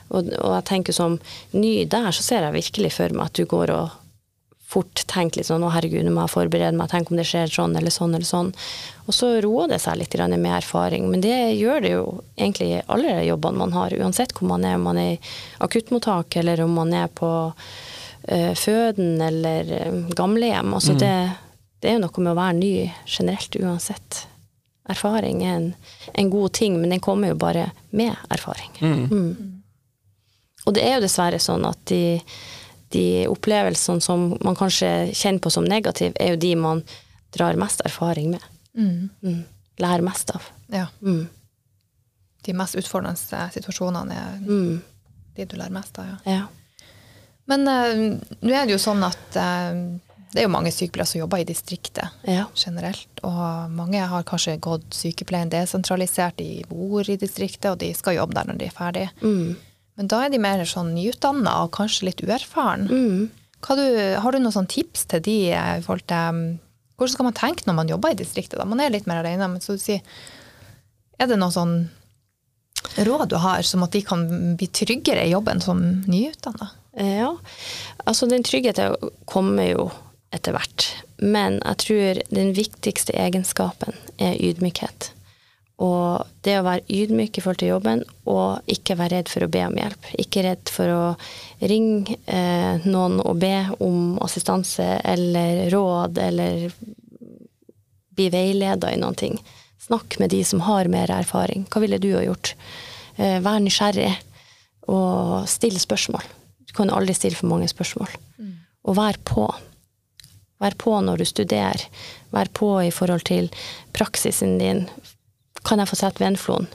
[0.08, 1.18] Og, og jeg tenker som
[1.52, 3.96] ny der, så ser jeg virkelig for meg at du går og
[4.68, 7.48] fort tenker litt sånn å herregud, nå må jeg forberede meg, tenk om det skjer
[7.48, 8.50] sånn eller sånn eller sånn.
[9.08, 11.08] Og så roer det seg litt med erfaring.
[11.08, 12.02] Men det gjør det jo
[12.36, 15.20] egentlig i alle jobbene man har, uansett hvor man er, om man er i
[15.64, 20.74] akuttmottak eller om man er på uh, føden eller eh, gamlehjem.
[20.76, 21.14] Altså det,
[21.80, 22.72] det er jo noe med å være ny
[23.06, 24.26] generelt uansett.
[24.88, 25.66] Erfaring er en,
[26.14, 28.70] en god ting, men den kommer jo bare med erfaring.
[28.80, 29.62] Mm.
[30.66, 32.18] Og det er jo dessverre sånn at de,
[32.94, 36.82] de opplevelsene som man kanskje kjenner på som negativ, er jo de man
[37.36, 38.44] drar mest erfaring med.
[38.76, 39.08] Mm.
[39.22, 39.42] Mm.
[39.78, 40.48] Lærer mest av.
[40.72, 40.86] Ja.
[41.04, 41.26] Mm.
[42.48, 44.80] De mest utfordrende situasjonene er Mm.
[45.36, 46.18] de du lærer mest av, ja.
[46.38, 46.46] Ja.
[47.48, 49.78] Men uh, nå er det jo sånn at eh,
[50.32, 52.44] det er jo mange sykepleiere som jobber i distriktet ja.
[52.58, 58.18] generelt, og mange har kanskje gått sykepleien desentralisert, de bor i distriktet, og de skal
[58.18, 59.12] jobbe der når de er ferdige.
[59.22, 59.56] Mm.
[59.98, 62.86] Men da er de mer sånn nyutdanna og kanskje litt uerfaren.
[62.86, 63.22] Mm.
[63.58, 63.84] Du,
[64.22, 66.42] har du noen sånn tips til de eh, i forhold til um,
[66.98, 68.56] Hvordan skal man tenke når man jobber i distriktet?
[68.58, 68.66] da?
[68.66, 70.02] Man er litt mer alene, men så du sier
[71.18, 71.76] Er det noe sånn
[73.06, 74.22] råd du har, som at de kan
[74.58, 76.70] bli tryggere i jobben som nyutdanna?
[76.98, 77.32] Ja,
[78.06, 78.94] altså den tryggheten
[79.26, 79.88] kommer jo
[80.34, 80.88] etter hvert.
[81.18, 85.12] men jeg tror den viktigste egenskapen er ydmykhet.
[85.78, 89.50] Og det å være ydmyk i forhold til jobben, og ikke være redd for å
[89.50, 90.08] be om hjelp.
[90.18, 91.02] Ikke redd for å
[91.70, 96.66] ringe eh, noen og be om assistanse eller råd, eller
[98.18, 99.38] bli veileda i noen ting.
[99.86, 101.68] Snakk med de som har mer erfaring.
[101.70, 102.56] Hva ville du ha gjort?
[103.14, 104.10] Eh, vær nysgjerrig,
[104.90, 106.26] og still spørsmål.
[106.66, 108.10] Du kan aldri stille for mange spørsmål.
[108.88, 109.46] Og vær på.
[110.58, 111.84] Vær på når du studerer.
[112.34, 113.48] Vær på i forhold til
[113.96, 114.86] praksisen din.
[115.64, 116.68] Kan jeg få sette vennflon?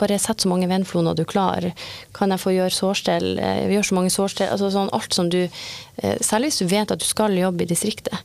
[0.00, 1.74] Bare sett så mange vennfloner du klarer.
[2.16, 3.34] Kan jeg få gjøre sårstell?
[3.38, 4.48] Eh, Gjør så mange sårstell.
[4.48, 7.68] Altså sånn alt som du eh, Særlig hvis du vet at du skal jobbe i
[7.68, 8.16] distriktet.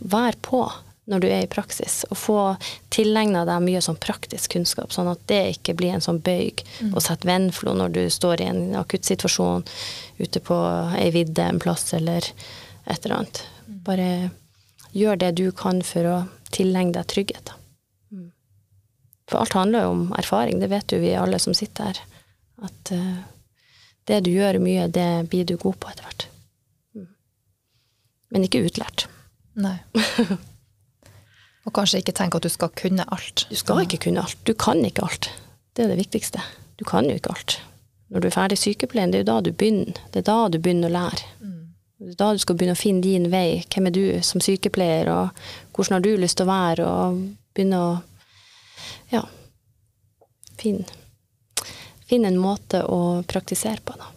[0.00, 0.64] Vær på
[1.10, 2.38] når du er i praksis, og få
[2.94, 6.62] tilegna deg mye sånn praktisk kunnskap, sånn at det ikke blir en sånn bøyg
[6.94, 9.64] å sette vennflo når du står i en akuttsituasjon
[10.20, 10.58] ute på
[11.00, 12.22] ei vidde en plass eller
[12.86, 13.42] et eller annet.
[13.86, 14.30] Bare
[14.92, 16.18] gjør det du kan for å
[16.50, 17.54] tilegne deg trygghet.
[19.30, 22.00] For alt handler jo om erfaring, det vet jo vi alle som sitter her.
[22.66, 23.22] At eh,
[24.10, 26.26] det du gjør mye, det blir du god på etter hvert.
[26.98, 27.06] Mm.
[28.34, 29.06] Men ikke utlært.
[29.60, 29.76] Nei.
[31.68, 33.46] Og kanskje ikke tenke at du skal kunne alt.
[33.52, 34.38] Du skal ikke kunne alt.
[34.48, 35.30] Du kan ikke alt.
[35.76, 36.42] Det er det viktigste.
[36.80, 37.60] Du kan jo ikke alt.
[38.10, 40.00] Når du er ferdig i sykepleien, det er jo da du begynner.
[40.10, 41.28] Det er da du begynner å lære.
[42.00, 43.60] Da du skal begynne å finne din vei.
[43.68, 47.18] Hvem er du som sykepleier, og hvordan har du lyst til å være, og
[47.56, 47.90] begynne å
[49.12, 49.20] ja,
[50.60, 50.86] finne,
[52.08, 54.08] finne en måte å praktisere på, da.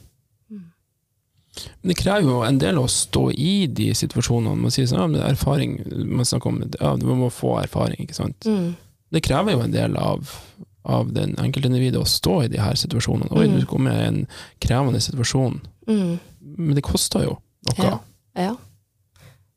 [1.84, 4.58] Men det krever jo en del å stå i de situasjonene.
[4.58, 5.76] Man sier sånn, ja, erfaring,
[6.10, 8.48] man snakker om ja, man må få erfaring, ikke sant.
[8.50, 8.72] Mm.
[9.13, 10.32] Det krever jo en del av,
[10.89, 13.30] av den enkeltindividet å stå i de her situasjonene.
[13.38, 13.60] Oi, Mm.
[13.60, 14.24] du kommer i en
[14.63, 15.60] krevende situasjon.
[15.86, 16.17] Mm.
[16.58, 17.38] Men det koster jo
[17.71, 17.88] noe.
[17.88, 17.97] Ja.
[18.47, 18.54] ja.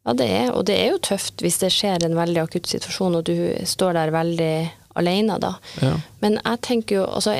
[0.06, 3.16] Ja, det er, og det er jo tøft hvis det skjer en veldig akutt situasjon,
[3.18, 3.34] og du
[3.66, 4.52] står der veldig
[4.96, 5.56] alene da.
[5.82, 5.96] Ja.
[6.22, 7.34] Men jeg tenker jo, altså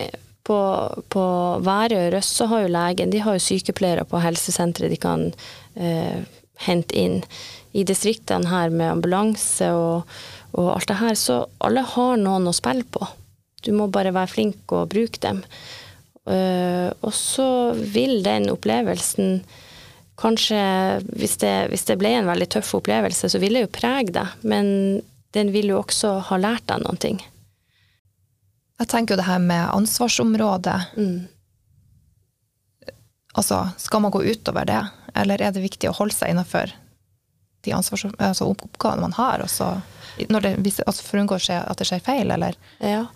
[0.46, 0.56] på,
[1.12, 1.26] på
[1.66, 5.28] Værøy og Røst så har jo legen, de har jo sykepleiere på helsesenteret de kan
[5.78, 6.26] eh,
[6.66, 7.20] hente inn.
[7.76, 10.18] I distriktene her med ambulanse og,
[10.56, 13.06] og alt det her, så alle har noen å spille på.
[13.66, 15.42] Du må bare være flink og bruke dem.
[16.26, 19.44] Uh, og så vil den opplevelsen
[20.16, 20.58] Kanskje
[21.12, 24.36] hvis det, hvis det ble en veldig tøff opplevelse, så vil det jo prege deg,
[24.48, 24.68] men
[25.36, 27.18] den vil jo også ha lært deg noen ting.
[28.80, 30.78] Jeg tenker jo det her med ansvarsområdet.
[30.96, 31.26] Mm.
[33.36, 34.80] Altså, skal man gå utover det,
[35.16, 36.72] eller er det viktig å holde seg innenfor
[37.66, 39.72] de altså oppgavene man har, også,
[40.16, 40.52] det,
[40.86, 42.56] altså for å unngå at det skjer feil, eller?
[42.78, 43.06] Ja,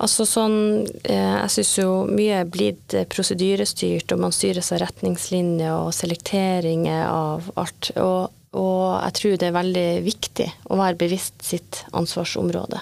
[0.00, 0.58] altså sånn
[1.04, 5.92] eh, Jeg syns jo mye er blitt eh, prosedyrestyrt, og man styres av retningslinjer og
[5.96, 7.92] selekteringer av alt.
[8.00, 12.80] Og, og jeg tror det er veldig viktig å være bevisst sitt ansvarsområde.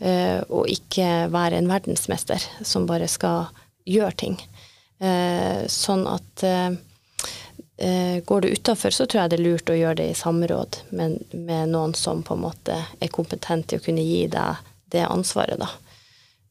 [0.00, 3.50] Eh, og ikke være en verdensmester som bare skal
[3.88, 4.40] gjøre ting.
[5.00, 6.42] Sånn at
[8.28, 11.14] går det utafor, så tror jeg det er lurt å gjøre det i samråd med,
[11.32, 14.60] med noen som på en måte er kompetent til å kunne gi deg
[14.92, 15.70] det ansvaret, da.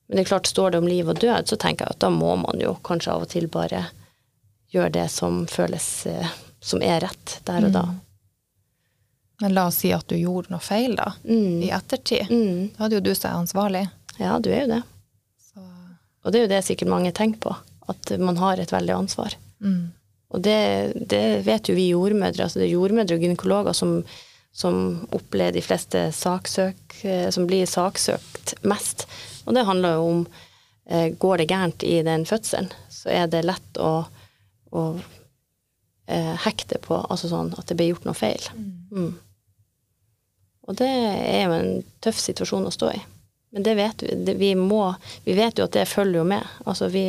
[0.09, 2.09] Men det er klart, står det om liv og død, så tenker jeg at da
[2.09, 3.83] må man jo kanskje av og til bare
[4.73, 7.83] gjøre det som føles eh, som er rett der og da.
[9.41, 11.61] Men la oss si at du gjorde noe feil da, Mm.
[11.63, 12.27] i ettertid.
[12.29, 12.71] Mm.
[12.75, 13.85] Da hadde jo du seg ansvarlig.
[14.19, 14.81] Ja, du er jo det.
[15.39, 15.61] Så,
[16.25, 17.55] Og det er jo det sikkert mange tenker på,
[17.87, 19.37] at man har et veldig ansvar.
[19.61, 19.91] mm.
[20.31, 22.43] Og det, det vet jo vi jordmødre.
[22.43, 24.03] altså Det er jordmødre og gynekologer som,
[24.53, 29.07] som opplever de fleste saksøk, eh, som blir saksøkt mest.
[29.45, 30.19] Og det handler jo om
[30.89, 33.93] eh, går det gærent i den fødselen, så er det lett å,
[34.75, 34.83] å
[36.09, 38.49] eh, hekte på altså sånn at det blir gjort noe feil.
[38.91, 39.13] Mm.
[40.69, 41.71] Og det er jo en
[42.03, 42.99] tøff situasjon å stå i.
[43.49, 44.15] Men det vet vi.
[44.25, 44.83] Det, vi, må,
[45.25, 46.45] vi vet jo at det følger jo med.
[46.69, 47.05] Altså vi,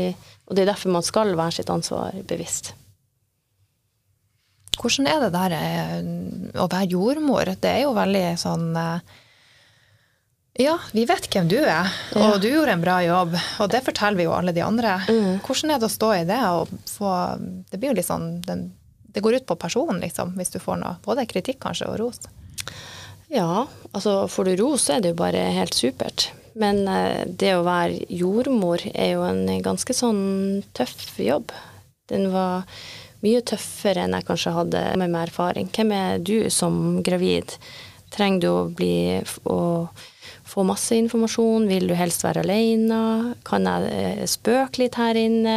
[0.49, 2.73] og det er derfor man skal være sitt ansvar bevisst.
[4.81, 5.99] Hvordan er det der eh,
[6.57, 7.53] å være jordmor?
[7.61, 9.19] Det er jo veldig sånn eh,
[10.59, 14.19] Ja, vi vet hvem du er, og du gjorde en bra jobb, og det forteller
[14.19, 14.97] vi jo alle de andre.
[15.47, 17.13] Hvordan er det å stå i det og få
[17.71, 18.73] Det blir jo litt sånn den,
[19.15, 20.97] Det går ut på personen, liksom, hvis du får noe.
[21.07, 22.21] Både kritikk, kanskje, og ros.
[23.31, 26.33] Ja, altså får du ros, så er det jo bare helt supert.
[26.59, 31.55] Men eh, det å være jordmor er jo en ganske sånn tøff jobb.
[32.11, 32.67] Den var
[33.23, 35.71] mye tøffere enn jeg kanskje hadde med meg erfaring.
[35.75, 37.55] Hvem er du som gravid?
[38.11, 38.95] Trenger du å bli
[39.47, 39.61] å
[40.51, 41.69] få masse informasjon?
[41.71, 43.35] Vil du helst være alene?
[43.47, 45.57] Kan jeg eh, spøke litt her inne?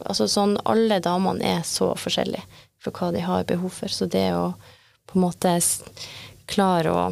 [0.00, 2.44] Altså sånn, alle damene er så forskjellige
[2.82, 3.92] for hva de har behov for.
[3.92, 4.52] Så det å
[5.08, 5.54] på en måte
[6.48, 7.04] klare å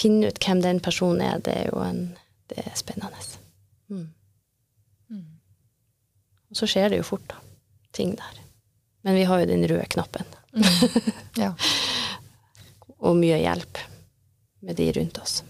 [0.00, 2.00] finne ut hvem den personen er, det er jo en,
[2.48, 3.20] det er spennende.
[3.92, 4.08] Mm.
[6.50, 7.38] Og så skjer det jo fort, da.
[7.94, 8.40] Ting der.
[9.06, 10.26] Men vi har jo den røde knappen.
[11.38, 11.52] Ja.
[13.06, 13.78] Og mye hjelp
[14.62, 15.42] med de rundt oss.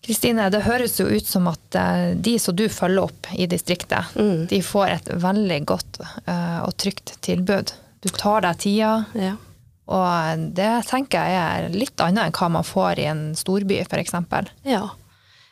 [0.00, 4.14] Kristine, det høres jo ut som at eh, de som du følger opp i distriktet,
[4.16, 4.46] Mm.
[4.48, 7.74] de får et veldig godt eh, og trygt tilbud.
[8.00, 9.34] Du tar deg tida, Ja.
[9.92, 14.14] og det tenker jeg er litt annet enn hva man får i en storby, f.eks.
[14.64, 14.88] Ja.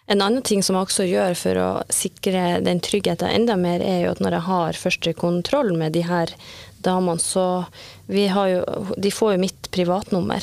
[0.09, 4.07] En annen ting som jeg også gjør for å sikre den tryggheten enda mer, er
[4.07, 6.33] jo at når jeg har første kontroll med de her
[6.81, 7.67] damene, så
[8.09, 8.65] vi har jo,
[8.97, 10.41] De får jo mitt privatnummer.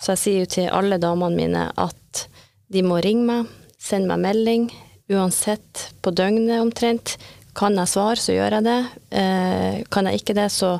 [0.00, 2.26] Så jeg sier jo til alle damene mine at
[2.72, 4.70] de må ringe meg, sende meg melding,
[5.10, 7.16] uansett på døgnet omtrent.
[7.58, 8.78] Kan jeg svare, så gjør jeg det.
[9.20, 10.76] Eh, kan jeg ikke det, så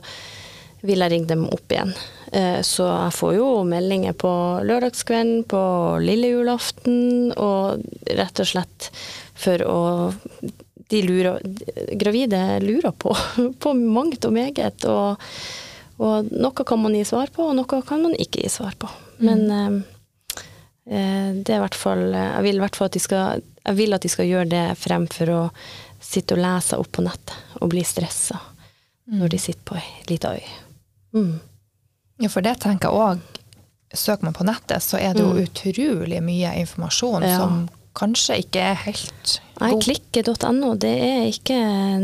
[0.87, 1.93] vil jeg ringe dem opp igjen.
[2.33, 4.31] Eh, Så jeg får jo meldinger på
[4.65, 5.63] lørdagskvelden, på
[6.05, 8.91] lille julaften, og rett og slett
[9.35, 9.81] for å
[10.91, 11.39] De lurer
[11.95, 13.13] Gravide lurer på,
[13.63, 15.21] på mangt og meget, og,
[16.03, 18.89] og noe kan man gi svar på, og noe kan man ikke gi svar på.
[19.21, 19.75] Men eh,
[20.91, 23.77] eh, det er i hvert fall Jeg vil i hvert fall at de skal Jeg
[23.79, 25.41] vil at de skal gjøre det fremfor å
[26.01, 28.39] sitte og lese opp på nettet og bli stressa
[29.11, 30.45] når de sitter på ei lita øy.
[31.19, 31.33] Mm.
[32.23, 33.41] Ja, for det tenker jeg òg.
[33.99, 37.29] Søker man på nettet, så er det jo utrolig mye informasjon Mm.
[37.29, 37.39] Ja.
[37.43, 37.57] som
[37.99, 39.83] kanskje ikke er helt Nei, god.
[39.83, 41.99] klikke.no det eh,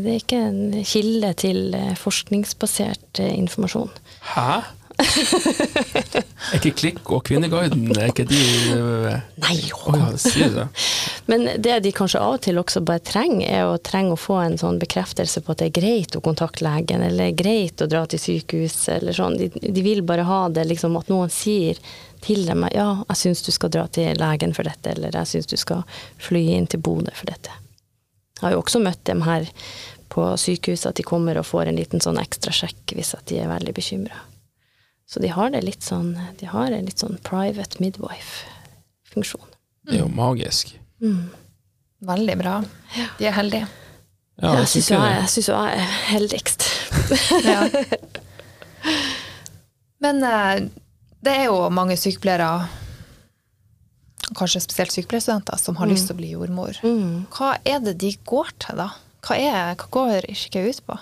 [0.00, 3.92] det er ikke en kilde til forskningsbasert informasjon.
[4.32, 4.62] Hæ?
[5.00, 8.40] Er ikke Klikk og Kvinneguiden er ikke de
[8.74, 10.66] øh, Nei, Oh, ja, det?
[11.26, 14.36] Men det de kanskje av og til også bare trenger, er å trenge å få
[14.42, 18.04] en sånn bekreftelse på at det er greit å kontakte legen, eller greit å dra
[18.10, 19.38] til sykehus, eller sånn.
[19.40, 21.80] De, de vil bare ha det liksom at noen sier
[22.24, 25.50] til dem ja, jeg syns du skal dra til legen for dette, eller jeg syns
[25.50, 25.84] du skal
[26.20, 27.54] fly inn til Bodø for dette.
[28.40, 29.48] Jeg har jo også møtt dem her
[30.10, 33.40] på sykehuset, at de kommer og får en liten sånn ekstra sjekk hvis at de
[33.42, 34.26] er veldig bekymra.
[35.10, 39.48] Så de har det litt sånn, de har en litt sånn private midwife-funksjon.
[39.88, 40.76] Det er jo magisk.
[42.06, 42.52] Veldig bra.
[43.18, 43.66] De er heldige.
[44.40, 46.60] Ja, jeg syns jeg, jeg synes jeg er heldigst.
[47.44, 47.64] Ja.
[50.04, 50.62] Men eh,
[51.26, 52.68] det er jo mange sykepleiere,
[54.38, 56.78] kanskje spesielt sykepleierstudenter, som har lyst til å bli jordmor.
[56.86, 57.26] Mm.
[57.34, 58.92] Hva er det de går til, da?
[59.26, 60.94] Hva, er, hva går yrket ut på?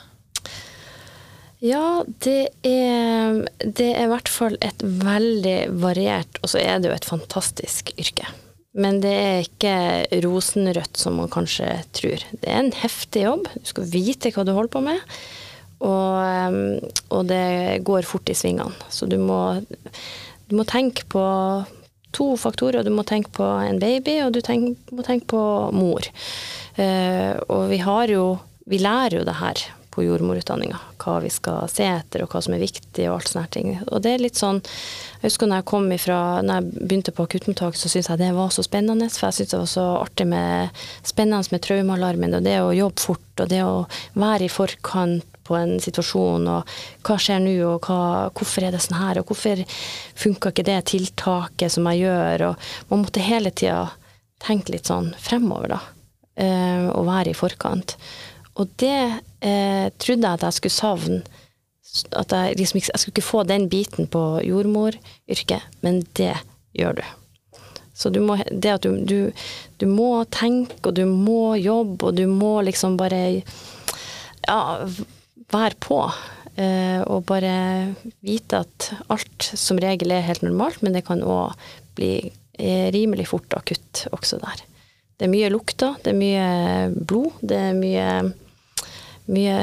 [1.59, 6.92] Ja, det er, det er i hvert fall et veldig variert, og så er det
[6.92, 8.29] jo et fantastisk yrke.
[8.79, 11.66] Men det er ikke rosenrødt som man kanskje
[11.97, 12.23] tror.
[12.31, 13.49] Det er en heftig jobb.
[13.57, 15.03] Du skal vite hva du holder på med.
[15.83, 16.14] Og,
[16.53, 16.61] um,
[17.14, 18.75] og det går fort i svingene.
[18.92, 19.59] Så du må,
[20.47, 21.25] du må tenke på
[22.14, 22.87] to faktorer.
[22.87, 25.42] Du må tenke på en baby, og du tenk, må tenke på
[25.75, 26.07] mor.
[26.79, 28.27] Eh, og vi har jo
[28.68, 29.61] Vi lærer jo det her
[29.99, 30.79] på jordmorutdanninga.
[31.03, 33.73] Hva vi skal se etter, og hva som er viktig, og alt sånne ting.
[33.89, 34.61] Og det er litt sånn
[35.19, 38.29] Jeg husker når jeg kom ifra Når jeg begynte på akuttmottak, så syntes jeg det
[38.37, 39.09] var så spennende.
[39.11, 43.03] For jeg syntes det var så artig med spennende med traumealarmen, og det å jobbe
[43.03, 43.75] fort, og det å
[44.15, 48.01] være i forkant på en situasjon, og hva skjer nå, og hva,
[48.37, 49.63] hvorfor er det sånn her, og hvorfor
[50.19, 53.87] funka ikke det tiltaket som jeg gjør, og man måtte hele tida
[54.45, 55.81] tenke litt sånn fremover, da,
[56.45, 57.97] eh, og være i forkant.
[58.59, 58.99] Og det
[59.40, 61.21] eh, trodde jeg at jeg skulle savne,
[62.18, 66.35] at jeg liksom jeg skulle ikke få den biten på jordmoryrket, men det
[66.77, 67.05] gjør du.
[67.99, 69.31] Så du må, det at du, du,
[69.81, 73.23] du må tenke, og du må jobbe, og du må liksom bare
[74.47, 74.59] ja,
[75.51, 76.03] være på.
[76.59, 77.94] Eh, og bare
[78.27, 81.55] vite at alt som regel er helt normalt, men det kan òg
[81.99, 82.12] bli
[82.59, 84.64] eh, rimelig fort akutt også der.
[85.18, 86.49] Det er mye lukter, det er mye
[86.94, 88.09] blod, det er mye
[89.33, 89.61] mye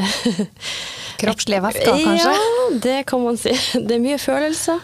[1.21, 2.31] Kroppslige væsker, kanskje?
[2.31, 3.53] Ja, det kan man si.
[3.87, 4.81] Det er mye følelser.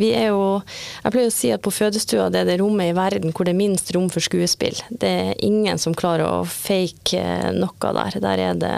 [0.00, 0.62] Vi er jo
[1.04, 3.52] Jeg pleier å si at på fødestua det er det rommet i verden hvor det
[3.52, 4.78] er minst rom for skuespill.
[4.88, 8.16] Det er ingen som klarer å fake eh, noe der.
[8.24, 8.76] Der er det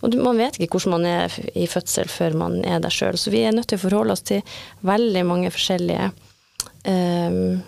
[0.00, 3.34] Og man vet ikke hvordan man er i fødsel før man er der sjøl, så
[3.34, 6.12] vi er nødt til å forholde oss til veldig mange forskjellige
[6.86, 7.58] um,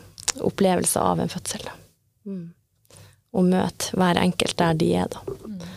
[0.46, 1.66] opplevelser av en fødsel.
[2.24, 2.44] Mm.
[3.34, 5.69] Og møte hver enkelt der de er, da.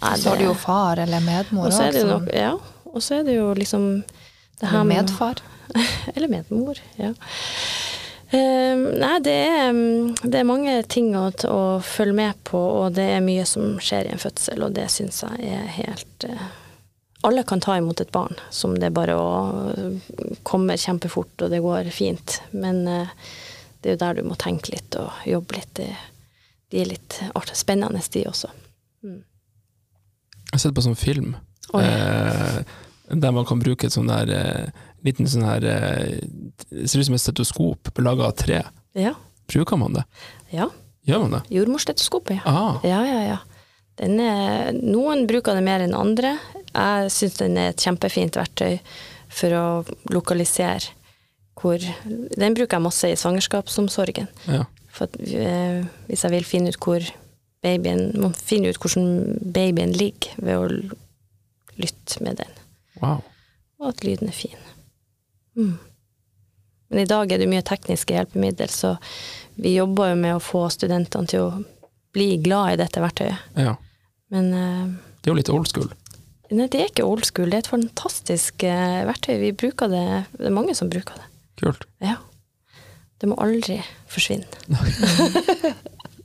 [0.00, 2.52] Nei, Så har du det- jo far eller medmor det jo nok, ja,
[2.92, 3.88] og så er det jo liksom
[4.60, 5.40] det eller med- medfar.
[6.16, 7.10] Eller medmor, ja.
[8.32, 12.92] Um, nei, det er, mm, det er mange ting å, å følge med på, og
[12.96, 16.42] det er mye som skjer i en fødsel, og det syns jeg er helt uh,
[17.24, 19.28] alle kan ta imot et barn, som det bare å
[20.46, 22.40] kommer kjempefort, og det går fint.
[22.52, 23.08] Men uh,
[23.82, 25.72] det er jo der du må tenke litt og jobbe litt.
[25.80, 25.88] Det,
[26.70, 28.52] de er litt art- spennende, de også.
[30.48, 31.34] Jeg har sett på sånn film
[31.76, 31.82] Oi.
[31.84, 32.58] eh,
[33.08, 36.18] der man kan bruke et sånn der eh, liten sånn her eh,
[36.72, 38.62] Det ser ut som et stetoskop laga av tre.
[38.98, 39.14] Ja.
[39.48, 40.04] Bruker man det?
[40.52, 40.68] ja.
[41.08, 41.38] Gjør man det?
[41.56, 42.50] Jordmorstetoskopet, ja.
[42.52, 43.36] Ah, Ja, ja, ja.
[43.96, 46.34] Den er, noen bruker det mer enn andre.
[46.74, 48.74] Jeg syns den er et kjempefint verktøy
[49.32, 49.62] for å
[50.12, 50.92] lokalisere
[51.58, 54.28] hvor Den bruker jeg masse i svangerskapsomsorgen.
[54.52, 54.66] ja.
[54.92, 55.80] For at, eh,
[56.10, 57.00] hvis jeg vil finne ut hvor
[57.64, 60.68] babyen Må finne ut hvordan babyen ligger ved å
[61.78, 62.52] lytte med den,
[63.02, 63.20] Wow.
[63.78, 64.58] og at lyden er fin.
[65.58, 65.76] Mm.
[66.90, 68.94] Men i dag er det mye tekniske hjelpemiddel, så
[69.58, 71.62] vi jobber jo med å få studentene til å
[72.16, 73.38] bli glad i dette verktøyet.
[73.60, 73.76] Ja.
[74.34, 74.86] Men uh,
[75.22, 75.90] Det er jo litt old school.
[76.50, 79.36] nei, det er ikke old school, det er et fantastisk uh, verktøy.
[79.44, 80.04] Vi bruker det,
[80.38, 81.28] det er mange som bruker det.
[81.62, 81.86] Kult.
[82.02, 82.16] Ja.
[83.18, 83.78] Det må aldri
[84.10, 84.46] forsvinne.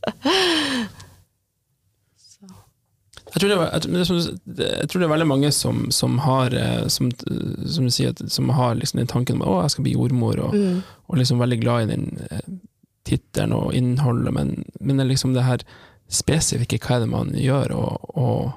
[3.34, 6.84] Jeg tror, var, jeg, det jeg tror det er veldig mange som, som har eh,
[6.93, 7.07] som,
[7.65, 10.53] som sier, at- som har liksom den tanken om å, jeg skal bli jordmor, og,
[10.53, 10.84] Mm.
[11.09, 12.43] og liksom veldig glad i den eh,
[13.09, 15.65] tittelen og innholdet, men, men det liksom det her
[16.13, 18.53] spesifikke, hva er det man gjør, og, og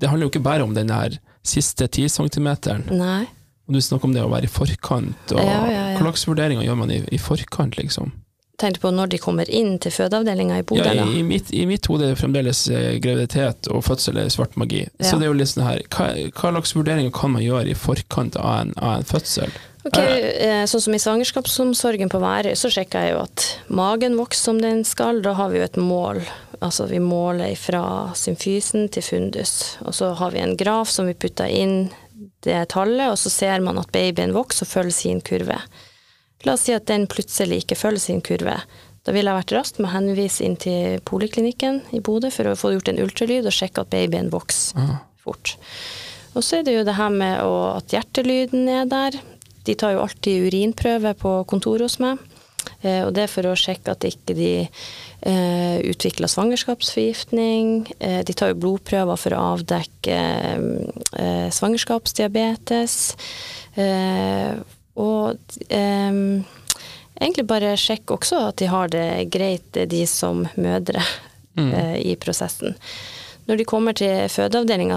[0.00, 3.24] det handler jo ikke bare om den her siste ti centimeteren, Nei.
[3.66, 5.98] og du snakker om det å være i forkant, og Ja, ja, ja.
[5.98, 8.12] hva slags vurderinger gjør man i, i forkant, liksom?
[8.60, 10.84] Tenkte på når de kommer inn til fødeavdelinga i Bodø.
[10.84, 14.28] Ja, i, i, mitt, I mitt hode er det fremdeles eh, graviditet og fødsel er
[14.32, 14.84] svart magi.
[15.00, 17.78] Så det er jo litt sånn her, hva, hva slags vurderinger kan man gjøre i
[17.78, 19.56] forkant av en, av en fødsel?
[19.88, 24.50] Ok, eh, Sånn som i svangerskapsomsorgen på Værøy, så sjekker jeg jo at magen vokser
[24.50, 25.22] som den skal.
[25.24, 26.20] Da har vi jo et mål.
[26.60, 27.82] Altså vi måler fra
[28.12, 29.54] symfysen til fundus.
[29.86, 31.88] Og så har vi en graf som vi putter inn
[32.44, 35.56] det tallet, og så ser man at babyen vokser og følger sin kurve.
[36.46, 38.56] La oss si at den plutselig ikke følger sin kurve.
[39.04, 42.56] Da ville jeg vært rask med å henvise inn til poliklinikken i Bodø for å
[42.58, 45.54] få gjort en ultralyd og sjekke at babyen vokser Ah, fort.
[46.36, 49.16] Og så er det jo det her med at hjertelyden er der.
[49.66, 52.20] De tar jo alltid urinprøve på kontoret hos meg.
[52.84, 57.72] Eh, og det er for å sjekke at ikke de eh, utvikler svangerskapsforgiftning.
[57.98, 60.18] Eh, de tar jo blodprøver for å avdekke
[61.16, 62.98] eh, svangerskapsdiabetes.
[63.80, 64.60] Eh,
[64.96, 65.38] og
[65.70, 66.44] um,
[67.20, 71.02] egentlig bare sjekke også at de har det greit, de som mødre,
[71.58, 72.76] eh, i prosessen.
[73.50, 74.96] Når de kommer til fødeavdelinga,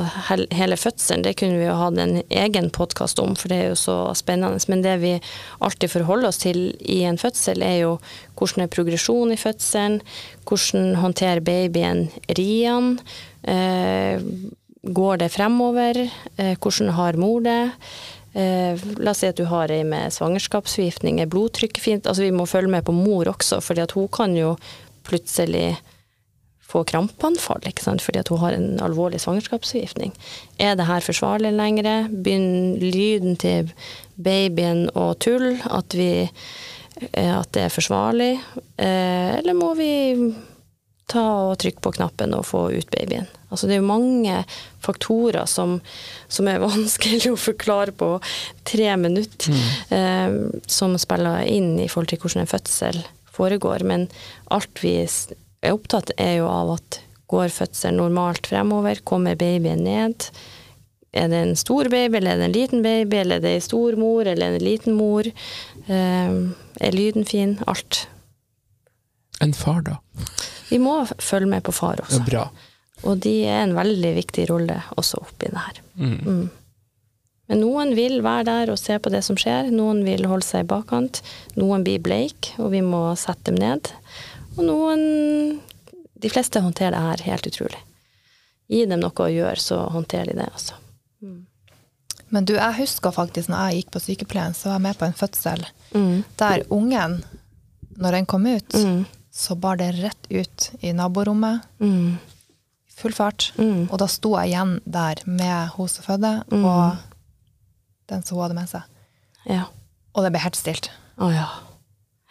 [0.53, 3.79] hele fødselen, det kunne vi jo hatt en egen podkast om, for det er jo
[3.79, 4.61] så spennende.
[4.69, 5.13] Men det vi
[5.63, 7.95] alltid forholder oss til i en fødsel, er jo
[8.37, 10.01] hvordan er progresjonen i fødselen,
[10.45, 12.05] hvordan håndterer babyen
[12.37, 12.99] riene,
[13.41, 14.21] eh,
[14.83, 16.03] går det fremover,
[16.37, 17.71] eh, hvordan har mor det?
[18.33, 22.07] Eh, la oss si at du har ei med svangerskapsforgiftning, er blodtrykket fint?
[22.09, 24.55] Altså vi må følge med på mor også, fordi at hun kan jo
[25.05, 25.75] plutselig
[26.73, 28.01] få krampeanfall, ikke sant?
[28.01, 30.15] fordi at hun har en alvorlig svangerskapsforgiftning.
[30.57, 32.07] Er det her forsvarlig lenger?
[32.09, 33.69] Begynner lyden til
[34.17, 35.59] babyen å tulle?
[35.69, 36.33] At, eh,
[37.13, 38.33] at det er forsvarlig?
[38.77, 40.33] Eh, Eller må vi
[41.09, 43.29] ta og trykke på knappen og få ut babyen?
[43.53, 44.39] Altså det er jo mange
[44.83, 45.77] faktorer som,
[46.27, 48.15] som er vanskelig å forklare på
[48.67, 49.53] tre minutter,
[49.93, 50.37] eh,
[50.67, 53.85] som spiller inn i forhold til hvordan en fødsel foregår.
[53.87, 54.09] Men
[54.53, 56.99] alt vi er opptatt er jo av at
[57.33, 60.27] går fødselen normalt fremover, kommer babyen ned?
[61.13, 63.65] Er det en stor baby, eller er det en liten baby, eller er det en
[63.67, 65.29] stor mor, eller en liten mor?
[65.85, 66.35] Eh,
[66.81, 67.59] er lyden fin?
[67.69, 68.07] Alt.
[69.41, 69.97] En far, da.
[70.69, 72.21] Vi må følge med på far også.
[72.23, 72.45] er bra.
[73.03, 75.79] Og de er en veldig viktig rolle også oppi det her.
[75.99, 76.19] Mm.
[76.25, 76.49] Mm.
[77.51, 80.63] Men noen vil være der og se på det som skjer, noen vil holde seg
[80.63, 81.19] i bakkant,
[81.59, 83.91] noen blir bleik, og vi må sette dem ned.
[84.57, 85.59] Og noen
[86.23, 87.79] De fleste håndterer det her helt utrolig.
[88.71, 90.77] Gi dem noe å gjøre, så håndterer de det, altså.
[92.33, 95.05] Men du, jeg husker faktisk når jeg gikk på sykepleien, så var jeg med på
[95.09, 96.23] en fødsel Mm.
[96.39, 97.23] der ungen,
[97.97, 99.05] når den kom ut, Mm.
[99.31, 102.17] så bar det rett ut i naborommet, Mm.
[102.97, 103.51] Full fart.
[103.57, 103.87] Mm.
[103.91, 106.65] Og da sto jeg igjen der med hun som fødte, Mm.
[106.65, 106.97] og
[108.11, 108.83] den som hun hadde med seg.
[109.49, 109.63] Ja.
[110.13, 110.89] Og det ble helt stilt.
[111.17, 111.47] Oh, ja.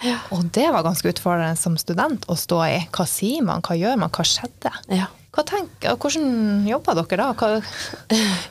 [0.02, 0.18] Ja.
[0.34, 2.78] Og det var ganske utfordrende som student å stå i.
[2.94, 4.72] Hva sier man, hva gjør man, hva skjedde?
[4.92, 5.08] ja.
[5.32, 7.28] Hva tenk, hvordan jobber dere da?
[7.32, 7.46] Hva,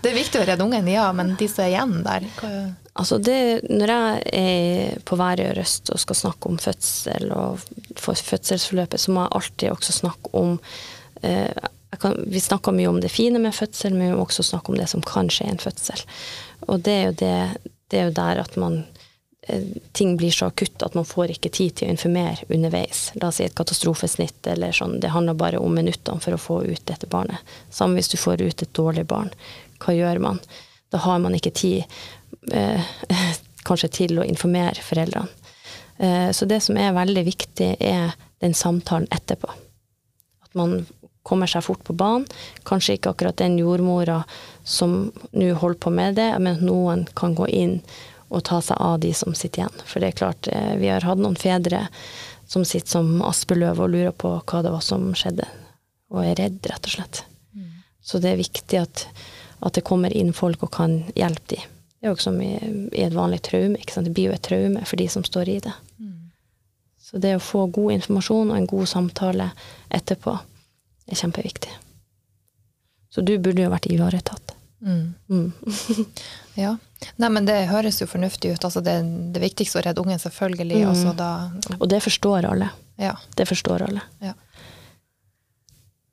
[0.02, 2.50] det er viktig å redde ungen, ja, men de som er igjen der hva,
[2.98, 3.36] Altså det,
[3.70, 7.62] når jeg er på Værøy Røst og skal snakke om fødsel og
[8.02, 10.58] for fødselsforløpet, så må jeg alltid også snakke om
[11.22, 11.54] eh,
[12.00, 14.78] kan, Vi snakker mye om det fine med fødsel, men vi må også snakke om
[14.80, 16.04] det som kan skje i en fødsel.
[16.68, 17.36] Og det er jo, det,
[17.92, 18.84] det er jo der at man
[19.48, 19.66] eh,
[19.98, 23.10] ting blir så akutt at man får ikke tid til å informere underveis.
[23.20, 25.00] La oss si et katastrofesnitt eller sånn.
[25.04, 27.44] Det handler bare om minuttene for å få ut dette barnet.
[27.70, 29.34] Samme hvis du får ut et dårlig barn.
[29.82, 30.42] Hva gjør man?
[30.92, 31.84] Da har man ikke tid
[32.54, 32.96] eh,
[33.68, 35.28] kanskje til å informere foreldrene.
[36.02, 39.52] Eh, så det som er veldig viktig, er den samtalen etterpå.
[40.42, 40.86] At man
[41.24, 42.28] kommer seg fort på banen.
[42.68, 44.22] Kanskje ikke akkurat den jordmora
[44.64, 47.80] som nå holder på med det, men at noen kan gå inn
[48.32, 49.82] og ta seg av de som sitter igjen.
[49.86, 51.88] For det er klart, eh, vi har hatt noen fedre
[52.48, 55.48] som sitter som aspeløv og lurer på hva det var som skjedde,
[56.12, 57.26] og er redd, rett og slett.
[58.02, 59.06] Så det er viktig at,
[59.62, 61.60] at, det kommer inn folk og kan hjelpe de.
[62.02, 62.56] Det er jo som i,
[62.98, 63.78] i et vanlig traume.
[63.78, 65.74] Det blir jo et traume for de som står i det.
[66.02, 66.32] Mm.
[66.98, 69.52] Så det å få god informasjon og en god samtale
[69.94, 70.34] etterpå
[71.12, 71.74] er kjempeviktig.
[73.12, 74.56] Så du burde jo vært ivaretatt.
[74.82, 75.14] Mm.
[75.30, 75.52] Mm.
[76.64, 76.76] ja.
[77.22, 78.66] Nei, men det høres jo fornuftig ut.
[78.66, 78.96] Altså det,
[79.36, 80.84] det viktigste å redde ungen, selvfølgelig.
[80.84, 80.92] Mm.
[80.94, 81.32] Altså da,
[81.78, 82.72] og det forstår alle.
[83.02, 83.16] Ja.
[83.38, 84.06] Det forstår alle.
[84.24, 84.34] Ja.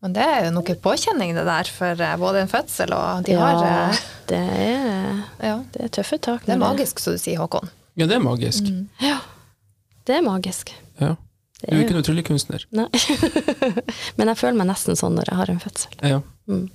[0.03, 3.35] Men det er jo noe påkjenning, det der, for eh, både en fødsel og de
[3.35, 5.17] ja, har eh, det er,
[5.51, 5.57] ja.
[5.75, 6.45] det er tøffe tak.
[6.47, 7.73] Det er magisk, som du sier, Håkon.
[7.99, 8.69] Ja, det er magisk.
[8.71, 8.85] Mm.
[9.03, 9.17] Ja.
[10.07, 10.71] Det er magisk.
[11.03, 11.17] Ja.
[11.59, 12.65] Du er ikke noen tryllekunstner.
[12.71, 12.87] Nei.
[14.19, 15.97] Men jeg føler meg nesten sånn når jeg har en fødsel.
[16.07, 16.21] Ja.
[16.47, 16.69] Mm.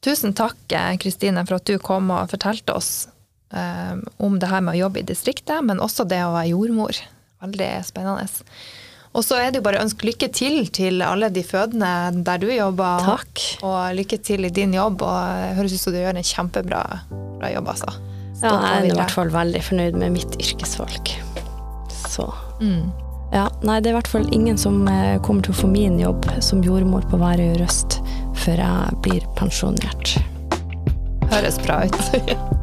[0.00, 3.08] Tusen takk, eh, Kristine, for at du kom og fortalte oss
[3.52, 7.00] um, om det her med å jobbe i distriktet, men også det å være jordmor.
[7.44, 8.24] Veldig spennende.
[9.10, 12.40] Og så er det jo bare å ønske lykke til til alle de fødende der
[12.40, 13.02] du jobber.
[13.04, 13.42] Takk.
[13.66, 15.02] Og lykke til i din jobb.
[15.02, 16.84] Og det høres ut som du gjør en kjempebra
[17.50, 17.96] jobb, altså.
[18.44, 21.16] ja, jeg er i hvert fall veldig fornøyd med mitt yrkesvalg.
[22.08, 22.26] Så
[22.60, 22.90] mm.
[23.32, 26.00] Ja, nei, det er i hvert fall ingen som eh, kommer til å få min
[26.00, 28.00] jobb som jordmor på Værøy Røst
[28.40, 30.16] før jeg blir pensjonert.
[31.30, 32.56] Høres bra ut.